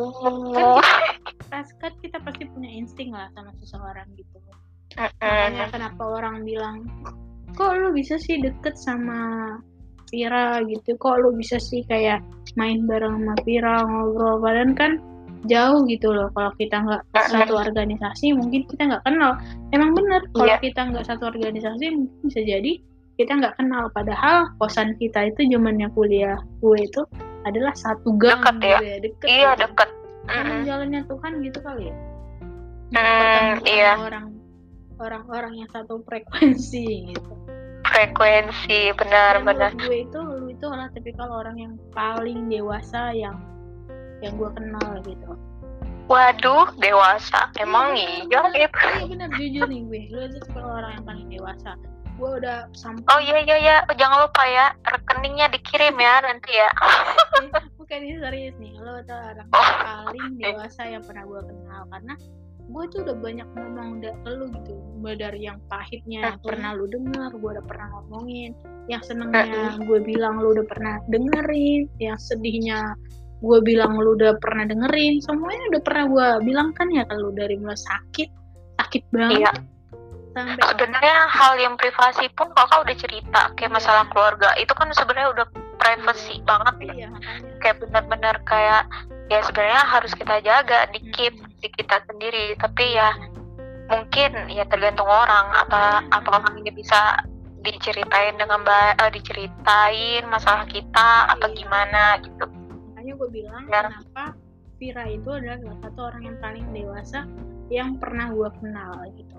oh 0.58 0.82
pas 1.48 1.68
kan 1.80 1.94
kita 2.04 2.18
pasti 2.22 2.44
punya 2.52 2.70
insting 2.70 3.14
lah 3.16 3.32
sama 3.32 3.54
seseorang 3.62 4.08
gitu. 4.20 4.38
Makanya 4.98 5.70
kenapa 5.72 6.04
orang 6.04 6.44
bilang 6.44 6.90
kok 7.56 7.72
lu 7.78 7.94
bisa 7.96 8.20
sih 8.20 8.42
deket 8.42 8.76
sama 8.76 9.56
Vira 10.12 10.64
gitu? 10.68 10.96
Kok 11.00 11.16
lu 11.24 11.30
bisa 11.36 11.60
sih 11.60 11.84
kayak 11.88 12.24
main 12.60 12.84
bareng 12.88 13.24
sama 13.24 13.36
Vira 13.48 13.84
ngobrol? 13.86 14.40
Padahal 14.44 14.74
kan 14.76 14.92
jauh 15.48 15.86
gitu 15.88 16.12
loh. 16.12 16.28
Kalau 16.36 16.52
kita 16.60 16.84
nggak 16.84 17.04
satu 17.14 17.54
organisasi 17.56 18.36
mungkin 18.36 18.68
kita 18.68 18.84
nggak 18.90 19.04
kenal. 19.08 19.40
Emang 19.72 19.96
bener 19.96 20.22
kalau 20.36 20.52
Iya. 20.52 20.60
kita 20.60 20.82
nggak 20.92 21.06
satu 21.08 21.24
organisasi 21.32 21.86
mungkin 21.96 22.20
bisa 22.28 22.42
jadi 22.44 22.72
kita 23.16 23.32
nggak 23.40 23.56
kenal. 23.56 23.88
Padahal 23.96 24.52
kosan 24.60 24.98
kita 25.00 25.32
itu 25.32 25.48
zamannya 25.48 25.88
kuliah 25.96 26.40
gue 26.60 26.80
itu 26.82 27.02
adalah 27.48 27.74
satu 27.74 28.10
gang 28.20 28.44
Deket 28.44 28.58
ya? 28.62 28.80
gue 28.80 28.94
deket 29.04 29.28
iya 29.28 29.52
gitu. 29.56 29.62
deket 29.64 29.90
Emang 30.28 30.60
Mm-mm. 30.60 30.68
jalannya 30.68 31.02
Tuhan 31.08 31.32
gitu 31.40 31.60
kali 31.64 31.84
ya? 31.88 31.96
Hmm, 32.88 33.48
Pertemuan 33.64 33.64
iya. 33.64 33.94
orang 33.96 34.26
orang-orang 35.00 35.54
yang 35.64 35.70
satu 35.72 36.04
frekuensi 36.04 37.16
gitu. 37.16 37.32
Frekuensi 37.88 38.92
benar 39.00 39.40
Dan 39.40 39.48
benar. 39.48 39.72
gue 39.80 40.04
itu 40.04 40.20
lu 40.20 40.52
itu 40.52 40.66
adalah 40.68 40.92
tipikal 40.92 41.30
orang 41.32 41.56
yang 41.56 41.74
paling 41.96 42.52
dewasa 42.52 43.16
yang 43.16 43.40
yang 44.20 44.36
gue 44.36 44.50
kenal 44.52 44.92
gitu. 45.08 45.32
Waduh 46.08 46.72
dewasa. 46.80 47.52
Emang 47.60 47.96
iya 47.96 48.24
gitu 48.28 48.40
iya 48.56 49.06
benar. 49.08 49.30
Jujur 49.36 49.66
nih 49.68 49.82
gue. 49.88 50.02
Lu 50.12 50.20
itu 50.28 50.38
tipikal 50.44 50.68
orang 50.84 50.92
yang 51.00 51.06
paling 51.08 51.28
dewasa 51.32 51.72
gue 52.18 52.32
udah 52.42 52.66
sampai 52.74 53.06
oh 53.08 53.22
iya 53.22 53.38
iya 53.46 53.56
iya. 53.58 53.78
Jangan 53.94 54.26
lupa 54.26 54.44
ya 54.44 54.66
rekeningnya 54.84 55.48
dikirim 55.50 55.96
ya 55.96 56.14
nanti 56.22 56.52
ya. 56.52 56.70
Bukan 57.78 58.00
ini 58.02 58.18
serius 58.18 58.56
nih. 58.58 58.74
Lo 58.78 59.00
tuh 59.06 59.14
orang 59.16 59.48
Oh. 59.54 59.72
paling 59.86 60.36
dewasa 60.38 60.82
yang 60.84 61.06
pernah 61.06 61.24
gue 61.24 61.42
kenal. 61.46 61.82
Karena 61.88 62.14
gue 62.68 62.84
tuh 62.92 63.00
udah 63.06 63.16
banyak 63.16 63.48
ngomong 63.54 63.90
ke 64.02 64.30
lu 64.34 64.46
gitu. 64.52 64.74
Mulai 65.00 65.16
dari 65.16 65.40
yang 65.46 65.62
pahitnya 65.70 66.36
Mhm. 66.36 66.44
pernah 66.44 66.70
lu 66.74 66.86
denger 66.90 67.32
gue 67.38 67.50
udah 67.54 67.66
pernah 67.66 67.88
ngomongin. 67.96 68.52
Yang 68.90 69.14
senengnya 69.14 69.78
gue 69.78 70.00
bilang 70.02 70.42
lu 70.42 70.58
udah 70.58 70.66
pernah 70.68 70.98
dengerin. 71.08 71.86
Yang 72.02 72.20
sedihnya 72.28 72.98
gue 73.38 73.60
bilang 73.62 73.94
lu 73.96 74.18
udah 74.18 74.36
pernah 74.42 74.66
dengerin. 74.66 75.22
Semuanya 75.22 75.64
udah 75.78 75.82
pernah 75.86 76.06
gue 76.10 76.28
bilang 76.44 76.74
kan 76.74 76.90
ya 76.90 77.06
kalau 77.06 77.30
dari 77.32 77.56
mulai 77.56 77.78
sakit 77.78 78.30
sakit 78.82 79.04
banget. 79.14 79.40
Iya. 79.46 79.52
Sampai 80.38 80.62
sebenarnya 80.70 81.18
hal 81.34 81.54
yang 81.58 81.74
privasi 81.74 82.30
pun 82.38 82.54
kakak 82.54 82.86
udah 82.86 82.96
cerita 82.96 83.42
kayak 83.58 83.74
masalah 83.74 84.06
Iya. 84.06 84.12
keluarga 84.14 84.50
itu 84.62 84.74
kan 84.78 84.88
sebenarnya 84.94 85.30
udah 85.34 85.46
privacy 85.82 86.36
banget 86.46 86.76
ya 86.78 86.94
iya 86.94 87.08
makanya 87.10 87.54
kayak 87.58 87.78
benar-benar 87.82 88.36
kayak 88.46 88.84
ya 89.28 89.40
sebenarnya 89.42 89.82
harus 89.84 90.14
kita 90.14 90.36
jaga 90.46 90.80
di 90.94 91.00
keep 91.12 91.34
Mhm. 91.34 91.58
di 91.58 91.68
kita 91.74 91.98
sendiri 92.06 92.54
tapi 92.62 92.86
ya 92.94 93.10
mungkin 93.88 94.32
ya 94.52 94.64
tergantung 94.68 95.08
orang 95.08 95.48
apa 95.58 96.04
apa 96.12 96.30
orang 96.30 96.60
ini 96.62 96.70
bisa 96.70 97.18
diceritain 97.64 98.38
dengan 98.38 98.62
baik 98.62 98.96
eh, 99.02 99.12
diceritain 99.12 100.24
masalah 100.30 100.64
kita 100.70 101.10
atau 101.34 101.48
Iya. 101.50 101.56
gimana 101.58 102.04
gitu 102.22 102.46
makanya 102.94 103.14
gue 103.18 103.30
bilang 103.34 103.64
Ya. 103.68 103.82
kenapa 103.90 104.38
Vira 104.78 105.10
itu 105.10 105.26
adalah 105.34 105.58
salah 105.58 105.80
satu 105.82 106.00
orang 106.06 106.22
yang 106.22 106.38
paling 106.38 106.66
dewasa 106.70 107.26
yang 107.68 107.98
pernah 107.98 108.30
gue 108.30 108.50
kenal 108.62 108.94
gitu 109.18 109.37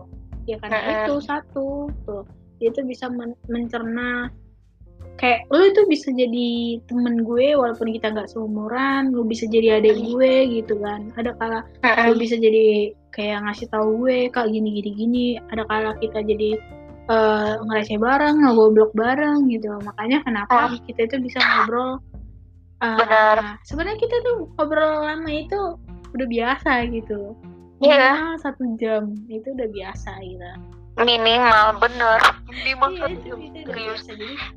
ya 0.48 0.56
karena 0.64 0.80
Mm-mm. 0.80 0.96
itu 1.04 1.14
satu 1.20 1.68
tuh. 2.08 2.24
Dia 2.58 2.72
tuh 2.72 2.84
bisa 2.88 3.06
men- 3.12 3.38
mencerna. 3.46 4.32
Kayak 5.18 5.50
lu 5.50 5.62
itu 5.66 5.82
bisa 5.90 6.08
jadi 6.14 6.78
temen 6.87 7.26
gue 7.26 7.54
walaupun 7.58 7.90
kita 7.90 8.14
nggak 8.14 8.30
seumuran 8.30 9.11
lu 9.11 9.26
bisa 9.26 9.46
jadi 9.50 9.82
adik 9.82 9.98
gue 10.08 10.34
gitu 10.62 10.80
kan. 10.80 11.12
Ada 11.14 11.37
kala 11.37 11.61
lu 12.08 12.16
bisa 12.16 12.38
jadi 12.38 12.94
kayak 13.12 13.46
ngasih 13.46 13.66
tahu 13.68 14.06
gue 14.06 14.32
kak 14.32 14.48
gini 14.48 14.80
gini 14.80 14.90
gini. 14.94 15.26
Ada 15.52 15.66
kala 15.68 15.90
kita 16.00 16.24
jadi 16.24 16.56
eh 17.08 17.52
ngereceh 17.61 17.98
bareng 18.00 18.42
ngobrol 18.42 18.90
bareng 18.96 19.46
gitu. 19.52 19.70
Makanya 19.84 20.24
kenapa 20.24 20.72
kita 20.87 21.06
itu 21.06 21.16
bisa 21.22 21.38
ngobrol 21.44 22.00
Benar. 22.78 23.58
sebenarnya 23.66 23.98
kita 23.98 24.16
tuh 24.22 24.46
ngobrol 24.54 25.02
lama 25.02 25.30
itu 25.34 25.61
udah 26.14 26.26
biasa 26.30 26.87
gitu 26.94 27.34
Iya. 27.79 28.11
minimal 28.14 28.35
satu 28.43 28.64
jam. 28.77 29.03
Itu 29.31 29.55
udah 29.55 29.69
biasa 29.71 30.11
gitu 30.21 30.51
minimal 30.99 31.79
bener. 31.79 32.19
Minimal 32.51 32.91
iya 32.91 32.99
satu 33.07 33.12
itu, 33.14 33.29
jam. 33.31 33.38
itu 33.38 33.59
serius 33.71 34.03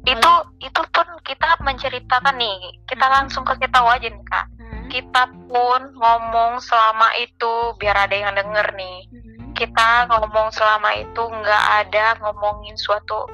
itu 0.10 0.32
itu 0.58 0.82
pun 0.90 1.08
kita 1.22 1.50
menceritakan 1.62 2.36
nih. 2.38 2.58
Kita 2.90 3.06
Hmm. 3.06 3.14
langsung 3.22 3.44
ke 3.46 3.54
kita 3.62 3.78
aja 3.78 4.08
nih 4.10 4.24
kak. 4.26 4.46
Nah, 4.58 4.82
kita 4.90 5.24
pun 5.46 5.82
ngomong 5.94 6.58
selama 6.58 7.08
itu 7.22 7.54
biar 7.78 8.10
ada 8.10 8.16
yang 8.16 8.34
denger 8.34 8.74
nih. 8.74 9.06
Mm, 9.14 9.54
kita 9.54 10.10
ngomong 10.10 10.50
selama 10.50 10.90
itu 10.98 11.22
nggak 11.22 11.66
ada 11.86 12.18
ngomongin 12.26 12.74
suatu 12.76 13.30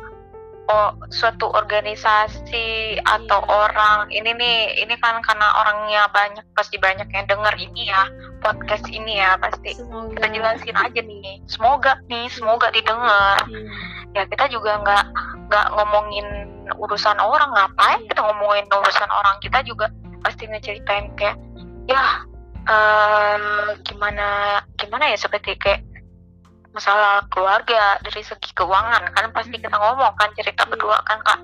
oh, 0.67 0.91
suatu 1.08 1.47
organisasi 1.47 3.00
atau 3.00 3.39
Iya. 3.39 3.47
orang. 3.47 4.00
Ini 4.12 4.36
nih 4.36 4.58
ini 4.84 4.95
kan 5.00 5.23
karena 5.23 5.47
orangnya 5.63 6.12
banyak 6.12 6.43
pasti 6.52 6.76
banyak 6.76 7.08
yang 7.08 7.23
denger 7.23 7.56
ini 7.56 7.88
ya 7.88 8.04
podcast 8.47 8.88
ini 8.88 9.19
ya 9.19 9.36
pasti. 9.36 9.75
Semoga. 9.75 10.15
kita 10.15 10.27
jelasin 10.31 10.77
aja 10.79 11.01
nih. 11.03 11.43
Semoga 11.51 11.91
nih 12.07 12.25
semoga 12.31 12.67
didengar. 12.71 13.43
Iya. 13.51 13.60
ya 14.15 14.23
kita 14.31 14.47
juga 14.47 14.79
nggak 14.81 15.03
nggak 15.51 15.67
ngomongin 15.75 16.27
urusan 16.79 17.19
orang. 17.19 17.51
Ngapain 17.51 18.07
kita 18.07 18.23
ngomongin 18.23 18.65
urusan 18.71 19.10
orang? 19.12 19.36
Kita 19.43 19.60
juga 19.67 19.91
pasti 20.23 20.47
ngeceritain 20.47 21.12
kayak 21.19 21.36
ya 21.91 22.23
eh 22.67 23.75
gimana 23.83 24.60
gimana 24.79 25.12
ya 25.12 25.17
seperti 25.19 25.55
kayak 25.60 25.83
masalah 26.71 27.23
keluarga 27.27 27.99
dari 27.99 28.23
segi 28.23 28.55
keuangan. 28.55 29.12
Kan 29.12 29.36
pasti 29.36 29.60
kita 29.60 29.75
ngomong 29.75 30.15
kan 30.15 30.31
cerita 30.39 30.63
Iya. 30.63 30.71
berdua 30.71 30.97
kan 31.03 31.19
kak. 31.27 31.39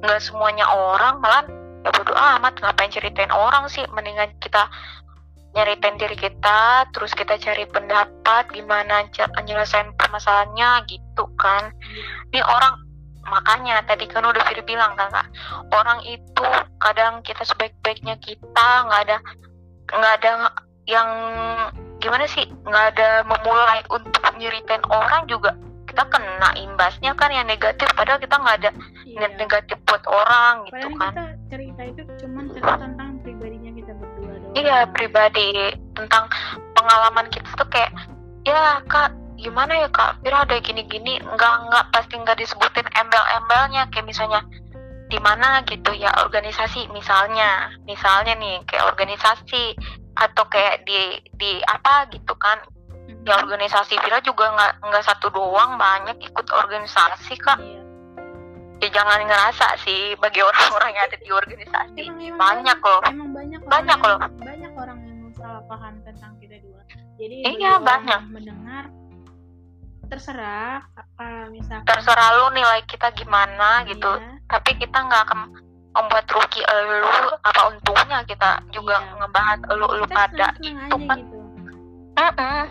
Nggak 0.00 0.20
semuanya 0.24 0.64
orang 0.64 1.20
malah 1.20 1.44
ya 1.84 1.90
bodo 1.92 2.16
amat. 2.16 2.56
Ngapain 2.64 2.88
ceritain 2.88 3.32
orang 3.32 3.68
sih? 3.68 3.84
Mendingan 3.92 4.32
kita 4.40 4.64
nyeritain 5.58 5.98
diri 5.98 6.14
kita 6.14 6.86
terus 6.94 7.10
kita 7.18 7.34
cari 7.34 7.66
pendapat 7.66 8.46
gimana 8.54 9.10
nyelesain 9.42 9.90
permasalahannya 9.98 10.86
gitu 10.86 11.26
kan. 11.34 11.74
Ini 12.30 12.46
orang 12.46 12.78
makanya 13.26 13.82
tadi 13.84 14.06
kan 14.06 14.22
udah 14.22 14.40
Firi 14.46 14.62
bilang 14.62 14.94
kan 14.94 15.10
kak. 15.10 15.26
Orang 15.74 15.98
itu 16.06 16.46
kadang 16.78 17.20
kita 17.26 17.42
sebaik-baiknya 17.42 18.14
kita 18.22 18.68
nggak 18.86 19.02
ada 19.10 19.18
nggak 19.90 20.14
ada 20.22 20.30
yang 20.86 21.08
gimana 21.98 22.24
sih 22.30 22.46
nggak 22.62 22.84
ada 22.94 23.26
memulai 23.26 23.82
untuk 23.90 24.22
nyeritain 24.38 24.80
orang 24.86 25.26
juga 25.26 25.50
kita 25.88 26.04
kena 26.14 26.50
imbasnya 26.54 27.10
kan 27.18 27.32
yang 27.32 27.48
negatif 27.48 27.88
padahal 27.98 28.20
kita 28.22 28.38
nggak 28.38 28.56
ada 28.62 28.70
niat 29.08 29.34
negatif 29.34 29.76
buat 29.88 30.04
orang 30.06 30.68
gitu 30.70 30.86
Padahal 30.94 31.00
kan. 31.00 31.12
kita 31.12 31.24
cerita 31.50 31.82
itu 31.82 32.02
cuman 32.22 32.44
cerita 32.54 32.74
tentang 32.78 33.07
iya 34.58 34.78
pribadi. 34.90 35.74
Tentang 35.94 36.30
pengalaman 36.74 37.26
kita 37.30 37.48
tuh 37.58 37.68
kayak 37.70 37.90
ya 38.46 38.82
kak 38.86 39.14
gimana 39.38 39.86
ya 39.86 39.88
kak? 39.90 40.18
Fira 40.22 40.42
ada 40.42 40.56
gini-gini. 40.58 41.22
Nggak 41.22 41.54
nggak 41.70 41.84
pasti 41.94 42.14
nggak 42.18 42.38
disebutin 42.38 42.88
embel-embelnya. 42.94 43.86
Kayak 43.94 44.06
misalnya 44.06 44.40
di 45.08 45.18
mana 45.22 45.62
gitu 45.66 45.90
ya 45.94 46.10
organisasi? 46.22 46.90
Misalnya 46.90 47.72
misalnya 47.86 48.34
nih 48.36 48.62
kayak 48.66 48.94
organisasi 48.94 49.78
atau 50.18 50.44
kayak 50.50 50.82
di 50.84 51.22
di 51.38 51.62
apa 51.64 52.10
gitu 52.10 52.34
kan. 52.38 52.58
Mhm. 53.08 53.24
ya 53.24 53.40
organisasi 53.40 53.96
Vira 54.04 54.20
juga 54.20 54.52
nggak 54.52 54.72
nggak 54.84 55.04
satu 55.04 55.32
doang 55.32 55.80
banyak 55.80 56.20
ikut 56.28 56.46
organisasi 56.52 57.40
kak. 57.40 57.56
Iya. 57.56 57.77
Ya 58.78 58.88
jangan 58.88 59.20
ngerasa 59.20 59.66
sih 59.78 60.00
bagi 60.16 60.38
orang-orang 60.38 60.90
yang 60.92 61.04
ada 61.04 61.18
di 61.18 61.30
organisasi 61.30 62.00
Emang, 62.00 62.20
emang 62.20 62.38
banyak 62.38 62.78
loh 62.80 63.00
Emang 63.04 63.30
banyak 63.32 63.58
orang 63.58 63.68
Banyak 63.68 63.98
yang, 63.98 64.06
loh. 64.06 64.18
banyak 64.38 64.72
orang 64.74 64.98
yang 65.00 65.18
salah 65.32 65.62
paham 65.64 65.94
tentang 66.02 66.32
kita 66.36 66.56
dua. 66.60 66.82
Jadi 67.14 67.36
Iya, 67.44 67.70
orang 67.72 67.84
banyak. 67.84 68.20
mendengar 68.28 68.84
terserah 70.04 70.80
apa 70.90 71.52
misalkan 71.52 71.84
terserah 71.84 72.28
lu 72.34 72.46
nilai 72.50 72.80
kita 72.86 73.12
gimana 73.12 73.84
gitu 73.84 74.08
Iya, 74.08 74.40
tapi 74.48 74.70
kita 74.74 74.98
nggak 74.98 75.22
akan 75.22 75.40
membuat 75.90 76.24
rugi 76.26 76.62
elu 76.64 77.04
apa 77.38 77.60
untungnya 77.68 78.24
kita 78.24 78.62
juga 78.70 78.96
Iya. 78.96 79.12
ngebahas 79.16 79.60
elu-elu 79.68 80.04
kita 80.06 80.16
pada 80.16 80.46
gitu 80.56 80.96
kan 81.02 81.18
gitu. 81.18 81.36
Mm-mm. 82.14 82.64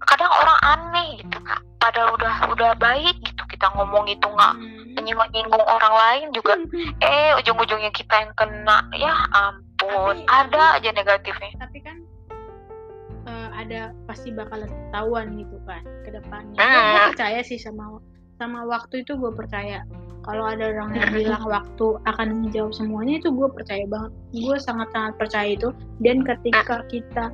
kadang 0.00 0.32
orang 0.32 0.58
aneh 0.62 1.08
gitu 1.18 1.36
kak 1.38 1.60
padahal 1.76 2.08
udah 2.12 2.34
udah 2.48 2.72
baik 2.76 3.16
gitu 3.20 3.42
kita 3.46 3.66
ngomong 3.70 4.04
itu 4.06 4.24
nggak 4.24 4.54
Hmm. 4.54 4.83
Menyinggung 5.02 5.64
orang 5.66 5.94
lain 5.94 6.26
juga 6.30 6.54
eh 7.08 7.34
ujung-ujungnya 7.42 7.90
kita 7.90 8.14
yang 8.22 8.32
kena 8.38 8.86
ya 8.94 9.14
ampun 9.34 10.22
Tapi- 10.22 10.28
ada 10.30 10.78
aja 10.78 10.90
negatifnya 10.94 11.58
tapi 11.58 11.82
kan 11.82 11.96
eh, 13.24 13.48
ada 13.56 13.80
pasti 14.04 14.30
bakalan 14.30 14.68
ketahuan 14.68 15.26
gitu 15.40 15.56
kan 15.64 15.82
ke 16.04 16.12
depannya. 16.12 16.60
Hmm. 16.60 16.92
Gue 16.92 17.02
percaya 17.16 17.40
sih 17.40 17.56
sama 17.56 17.98
sama 18.36 18.66
waktu 18.68 19.02
itu 19.02 19.16
gue 19.16 19.32
percaya. 19.32 19.82
Kalau 20.24 20.44
ada 20.48 20.72
orang 20.72 20.96
yang 20.96 21.12
bilang 21.18 21.44
waktu 21.48 21.86
akan 22.04 22.28
menjawab 22.44 22.72
semuanya 22.76 23.20
itu 23.20 23.32
gue 23.32 23.48
percaya 23.48 23.84
banget. 23.88 24.12
Gue 24.36 24.56
sangat 24.60 24.88
sangat 24.92 25.14
percaya 25.16 25.48
itu. 25.56 25.72
Dan 26.04 26.24
ketika 26.24 26.84
kita 26.92 27.32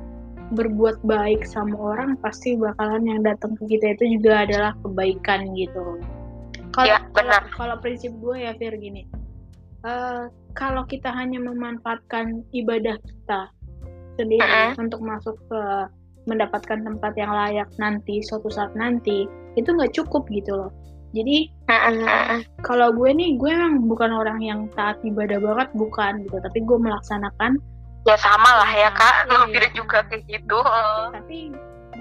berbuat 0.51 0.99
baik 1.07 1.47
sama 1.47 1.75
orang 1.79 2.19
pasti 2.19 2.59
bakalan 2.59 3.07
yang 3.07 3.23
datang 3.23 3.55
ke 3.55 3.75
kita 3.75 3.95
itu 3.95 4.19
juga 4.19 4.43
adalah 4.47 4.71
kebaikan 4.83 5.55
gitu. 5.55 5.99
Kalau 6.71 6.87
Ya, 6.87 6.97
benar. 7.11 7.43
kalau- 7.51 7.77
prinsip 7.77 8.11
gue 8.15 8.35
ya 8.39 8.55
Fir 8.55 8.75
gini. 8.75 9.03
eh, 9.81 10.23
kalau 10.53 10.85
kita 10.85 11.09
hanya 11.09 11.41
memanfaatkan 11.41 12.45
ibadah 12.51 13.01
kita 13.01 13.49
sendiri 14.13 14.45
Mm-mm. 14.45 14.77
untuk 14.77 15.01
masuk 15.01 15.33
ke 15.49 15.61
mendapatkan 16.21 16.85
tempat 16.85 17.17
yang 17.17 17.33
layak 17.33 17.65
nanti 17.75 18.21
suatu 18.21 18.45
saat 18.45 18.69
nanti 18.71 19.25
itu 19.55 19.65
nggak 19.65 19.89
cukup 19.91 20.29
gitu 20.29 20.53
loh 20.53 20.69
jadi 21.11 21.49
Mm-mm. 21.65 22.45
kalau 22.61 22.93
gue 22.93 23.09
nih 23.09 23.33
gue 23.35 23.49
emang 23.49 23.89
bukan 23.89 24.13
orang 24.13 24.37
yang 24.37 24.69
taat 24.71 25.01
ibadah 25.01 25.41
banget 25.41 25.73
bukan 25.73 26.21
gitu 26.23 26.37
tapi 26.37 26.61
gue 26.61 26.77
melaksanakan 26.77 27.57
ya 28.05 28.13
sama 28.15 28.53
lah 28.53 28.69
ya 28.69 28.93
kak 28.93 29.25
Iya. 29.25 29.33
hampir 29.33 29.63
juga 29.73 30.05
kayak 30.05 30.29
gitu 30.29 30.61
tapi 31.09 31.49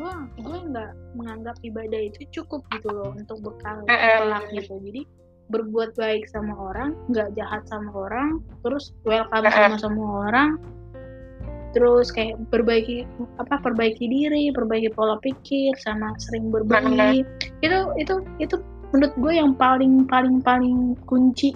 gue 0.01 0.15
gue 0.41 0.59
nggak 0.73 0.93
menganggap 1.13 1.57
ibadah 1.61 2.01
itu 2.09 2.25
cukup 2.41 2.65
gitu 2.73 2.89
loh 2.89 3.13
untuk 3.13 3.45
bekal 3.45 3.85
kelak 3.85 4.45
gitu. 4.57 4.81
Jadi 4.81 5.05
berbuat 5.53 5.99
baik 5.99 6.25
sama 6.31 6.55
orang 6.57 6.97
nggak 7.11 7.35
jahat 7.37 7.63
sama 7.69 7.91
orang 7.93 8.41
terus 8.63 8.95
welcome 9.03 9.45
Mm-mm. 9.45 9.53
sama 9.53 9.77
semua 9.77 10.11
orang 10.31 10.51
terus 11.71 12.11
kayak 12.11 12.39
perbaiki 12.51 13.07
apa 13.39 13.59
perbaiki 13.63 14.07
diri 14.11 14.51
perbaiki 14.51 14.91
pola 14.95 15.19
pikir 15.23 15.75
sama 15.79 16.15
sering 16.19 16.51
berbagi 16.51 17.23
itu 17.63 17.79
itu 17.99 18.15
itu 18.43 18.57
menurut 18.91 19.15
gue 19.19 19.33
yang 19.35 19.53
paling 19.55 20.07
paling 20.07 20.43
paling 20.43 20.99
kunci 21.07 21.55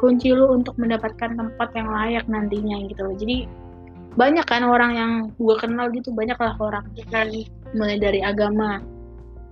kunci 0.00 0.32
lu 0.32 0.48
untuk 0.56 0.76
mendapatkan 0.80 1.36
tempat 1.36 1.68
yang 1.76 1.92
layak 1.92 2.24
nantinya 2.24 2.88
gitu 2.88 3.04
loh. 3.04 3.16
Jadi 3.20 3.44
banyak 4.16 4.48
kan 4.48 4.64
orang 4.64 4.92
yang 4.96 5.12
gue 5.36 5.56
kenal 5.60 5.92
gitu 5.92 6.10
banyak 6.10 6.40
lah 6.40 6.56
orang 6.56 6.88
mulai 7.72 7.96
dari 7.96 8.20
agama 8.20 8.82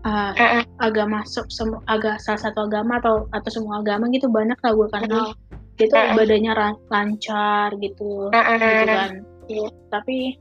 uh, 0.03 0.33
Mm-mm. 0.35 0.63
agama 0.79 1.23
se- 1.25 1.47
semu- 1.49 1.83
agak 1.87 2.19
salah 2.19 2.41
satu 2.41 2.67
agama 2.67 2.99
atau 2.99 3.27
atau 3.31 3.51
semua 3.51 3.79
agama 3.79 4.11
gitu 4.11 4.27
banyak 4.27 4.59
lah 4.59 4.73
gue 4.75 4.89
kenal 4.91 5.27
itu 5.79 5.95
Mm-mm. 5.95 6.13
ibadahnya 6.15 6.53
ran- 6.55 6.83
lancar 6.91 7.75
gitu 7.79 8.31
gitu 8.31 8.35
Mm-mm. 8.35 8.87
kan 8.89 9.13
Iya. 9.49 9.69
tapi 9.89 10.37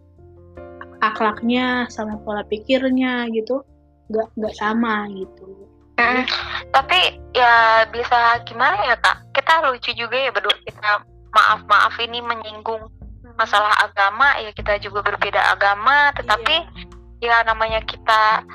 akhlaknya 1.00 1.86
sama 1.88 2.18
pola 2.26 2.42
pikirnya 2.44 3.30
gitu 3.32 3.62
nggak 4.10 4.28
nggak 4.36 4.56
sama 4.58 5.06
gitu 5.14 5.68
Mm-mm. 5.98 6.26
Tapi 6.70 7.00
ya 7.34 7.82
bisa 7.90 8.38
gimana 8.46 8.78
ya 8.86 8.94
kak? 9.02 9.34
Kita 9.34 9.66
lucu 9.66 9.98
juga 9.98 10.14
ya 10.14 10.30
berdua 10.30 10.54
kita 10.62 11.02
maaf 11.34 11.66
maaf 11.66 11.98
ini 11.98 12.22
menyinggung 12.22 12.86
masalah 13.34 13.74
agama 13.82 14.38
ya 14.38 14.54
kita 14.54 14.78
juga 14.78 15.02
berbeda 15.02 15.42
agama 15.58 16.14
tetapi 16.14 16.54
Iya. 16.54 16.87
Ya 17.24 17.42
namanya 17.46 17.82
kita 17.86 18.46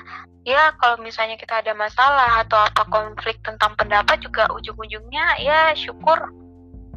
ya 0.43 0.75
kalau 0.79 0.99
misalnya 1.03 1.39
kita 1.39 1.63
ada 1.63 1.75
masalah 1.75 2.43
atau 2.43 2.59
apa 2.59 2.83
konflik 2.91 3.39
tentang 3.47 3.75
pendapat 3.79 4.19
juga 4.23 4.51
ujung-ujungnya 4.55 5.39
ya 5.43 5.75
syukur 5.75 6.19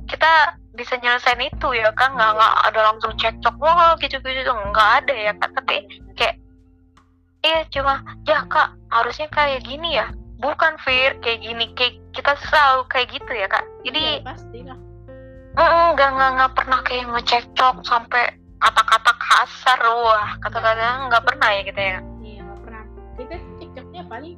kita 0.06 0.58
bisa 0.78 1.00
nyelesain 1.02 1.42
itu 1.42 1.68
ya 1.74 1.90
kan? 1.98 2.14
Nggak 2.14 2.32
nggak 2.38 2.54
ada 2.70 2.80
langsung 2.94 3.14
cekcok 3.18 3.56
wah 3.58 3.98
gitu-gitu 3.98 4.52
nggak 4.52 4.90
ada 5.02 5.16
ya 5.16 5.34
kan? 5.34 5.50
Tapi 5.56 5.76
kayak 6.14 6.36
iya 7.42 7.66
cuma 7.74 8.02
ya 8.30 8.46
kak 8.46 8.76
harusnya 8.94 9.28
kayak 9.34 9.66
gini 9.66 9.98
ya. 9.98 10.10
Bukan 10.38 10.78
Fir 10.84 11.18
kayak 11.24 11.42
gini 11.42 11.66
kayak 11.74 11.98
kita 12.14 12.38
selalu 12.46 12.86
kayak 12.92 13.08
gitu 13.10 13.32
ya 13.34 13.48
kak? 13.50 13.66
Jadi 13.88 14.22
Iya, 14.22 14.26
pasti 14.26 14.60
lah 14.62 14.80
nggak 15.56 16.10
nggak 16.12 16.32
nggak 16.36 16.52
pernah 16.52 16.80
kayak 16.84 17.06
ngecekcok 17.16 17.76
sampai 17.88 18.36
kata-kata 18.66 19.12
kasar 19.22 19.80
wah 19.86 20.30
kata-kata 20.42 21.06
nggak 21.10 21.24
pernah 21.24 21.50
ya 21.54 21.62
kita 21.70 21.82
ya? 21.82 21.98
Iya 22.26 22.40
nggak 22.42 22.60
pernah. 22.66 22.84
Kita 23.16 23.36
cekcoknya 23.62 24.04
paling 24.10 24.36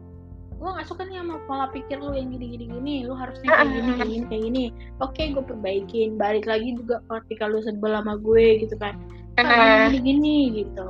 gue 0.58 0.70
nggak 0.74 0.88
suka 0.90 1.06
nih 1.06 1.22
sama 1.22 1.38
pola 1.46 1.70
pikir 1.70 2.02
lu 2.02 2.18
yang 2.18 2.34
gini 2.34 2.58
gini 2.58 2.66
gini 2.66 2.96
lu 3.06 3.14
harusnya 3.14 3.46
kayak 3.46 3.70
gini 3.70 3.92
kayak 3.94 4.10
gini 4.10 4.26
kayak 4.28 4.44
gini. 4.52 4.64
Oke 5.00 5.24
gue 5.32 5.44
perbaikin 5.46 6.18
balik 6.20 6.50
lagi 6.50 6.76
juga 6.76 7.00
ketika 7.24 7.48
lu 7.48 7.62
sebel 7.64 7.94
sama 7.96 8.18
gue 8.20 8.66
gitu 8.66 8.76
kan. 8.82 8.98
Ah, 9.38 9.88
gini 9.88 10.00
gini 10.02 10.38
gitu. 10.66 10.90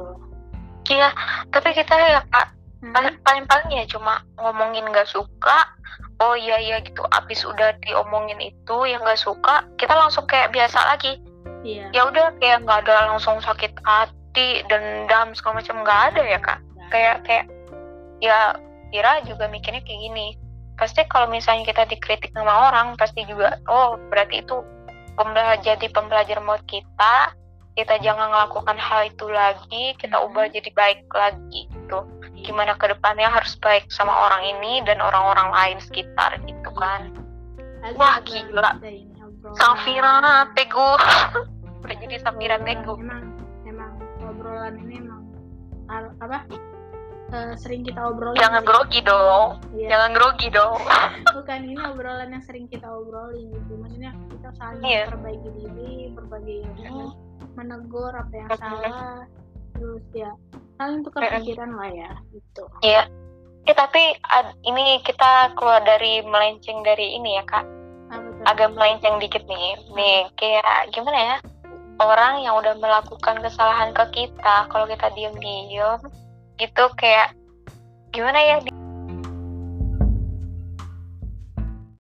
Iya 0.88 1.12
tapi 1.52 1.76
kita 1.76 1.94
ya 1.94 2.24
kak 2.32 2.58
Hmm. 2.78 2.94
paling 2.94 3.18
paling 3.26 3.46
paling 3.50 3.70
ya 3.74 3.90
cuma 3.90 4.22
ngomongin 4.38 4.86
nggak 4.94 5.10
suka 5.10 5.66
oh 6.22 6.38
iya 6.38 6.62
iya 6.62 6.78
gitu. 6.86 7.02
Abis 7.10 7.42
udah 7.42 7.74
diomongin 7.82 8.38
itu 8.38 8.78
yang 8.86 9.02
nggak 9.02 9.18
suka 9.18 9.66
kita 9.82 9.98
langsung 9.98 10.30
kayak 10.30 10.54
biasa 10.54 10.78
lagi 10.86 11.18
iya. 11.64 11.86
Ya 11.92 12.02
udah 12.08 12.34
kayak 12.40 12.64
nggak 12.64 12.88
ada 12.88 13.14
langsung 13.14 13.38
sakit 13.42 13.74
hati 13.84 14.62
dendam 14.70 15.34
segala 15.36 15.62
macam 15.64 15.76
nggak 15.84 16.02
ada 16.14 16.22
ya 16.24 16.40
kak. 16.40 16.60
Nggak 16.76 16.90
kayak 16.92 17.18
kayak 17.26 17.46
ya 18.24 18.40
Kira 18.88 19.20
juga 19.28 19.52
mikirnya 19.52 19.84
kayak 19.84 20.00
gini. 20.00 20.28
Pasti 20.78 21.04
kalau 21.10 21.28
misalnya 21.28 21.68
kita 21.68 21.84
dikritik 21.90 22.32
sama 22.32 22.72
orang 22.72 22.96
pasti 22.96 23.26
juga 23.28 23.60
oh 23.68 23.98
berarti 24.08 24.46
itu 24.46 24.64
pembelajar 25.18 25.76
jadi 25.76 25.88
pembelajaran 25.92 26.46
buat 26.46 26.64
kita. 26.70 27.36
Kita 27.78 27.94
jangan 28.02 28.34
melakukan 28.34 28.78
hal 28.80 29.06
itu 29.06 29.30
lagi 29.30 29.94
kita 30.02 30.18
Hmm. 30.18 30.34
ubah 30.34 30.50
jadi 30.50 30.70
baik 30.74 31.06
lagi 31.14 31.70
gitu. 31.70 32.00
Gimana 32.42 32.74
ke 32.78 32.90
depannya 32.90 33.30
harus 33.30 33.54
baik 33.60 33.90
sama 33.94 34.14
orang 34.14 34.46
ini 34.58 34.82
dan 34.86 34.98
orang-orang 35.02 35.50
lain 35.52 35.78
sekitar 35.84 36.38
gitu 36.46 36.70
kan. 36.74 37.14
Asik 37.86 37.98
Wah, 37.98 38.18
banget 38.18 38.50
gila. 38.50 38.72
Safira 39.56 40.16
Teguh. 40.52 41.00
Udah 41.84 41.96
jadi 41.98 42.16
Safira. 42.20 42.58
Teguh. 42.60 42.98
Emang 42.98 43.24
emang 43.64 43.92
obrolan 44.20 44.76
ini 44.80 45.00
emang 45.00 45.24
al- 45.88 46.16
apa? 46.20 46.44
Eh, 47.28 47.54
sering 47.60 47.84
kita 47.84 48.00
obrolin 48.08 48.40
jangan 48.40 48.64
sih. 48.64 48.68
grogi 48.68 49.00
dong. 49.04 49.60
Iya. 49.76 49.88
jangan 49.92 50.12
grogi 50.16 50.48
dong. 50.48 50.80
Bukan 51.36 51.60
ini 51.62 51.82
obrolan 51.84 52.32
yang 52.32 52.44
sering 52.44 52.66
kita 52.68 52.88
obrolin 52.88 53.52
gitu. 53.52 53.74
Maksudnya 53.76 54.12
kita 54.32 54.50
saling 54.56 54.84
Iya. 54.84 55.12
memperbaiki 55.12 55.50
diri 55.54 55.92
berbagi 56.16 56.56
ilmu 56.64 57.12
menegur 57.54 58.16
apa 58.16 58.32
yang 58.32 58.50
salah. 58.56 59.28
Terus 59.76 60.06
ya 60.16 60.32
saling 60.80 61.04
tukar 61.04 61.28
pikiran 61.36 61.76
lah 61.76 61.90
ya 61.92 62.12
gitu. 62.32 62.64
Iya. 62.80 63.04
Eh 63.68 63.76
tapi 63.76 64.00
ad- 64.24 64.56
ini 64.64 65.04
kita 65.04 65.52
keluar 65.54 65.84
dari 65.84 66.24
melenceng 66.24 66.80
dari 66.82 67.20
ini 67.20 67.36
ya 67.36 67.44
kak. 67.44 67.68
Agak 68.46 68.76
melenceng 68.78 69.18
dikit 69.18 69.44
nih. 69.48 69.80
Nih 69.96 70.30
kayak 70.38 70.94
gimana 70.94 71.18
ya? 71.18 71.38
Orang 71.98 72.46
yang 72.46 72.54
udah 72.62 72.78
melakukan 72.78 73.42
kesalahan 73.42 73.90
ke 73.90 74.06
kita, 74.14 74.70
kalau 74.70 74.86
kita 74.86 75.10
diem-diem, 75.18 75.98
gitu 76.62 76.86
kayak 76.94 77.34
gimana 78.14 78.38
ya? 78.38 78.56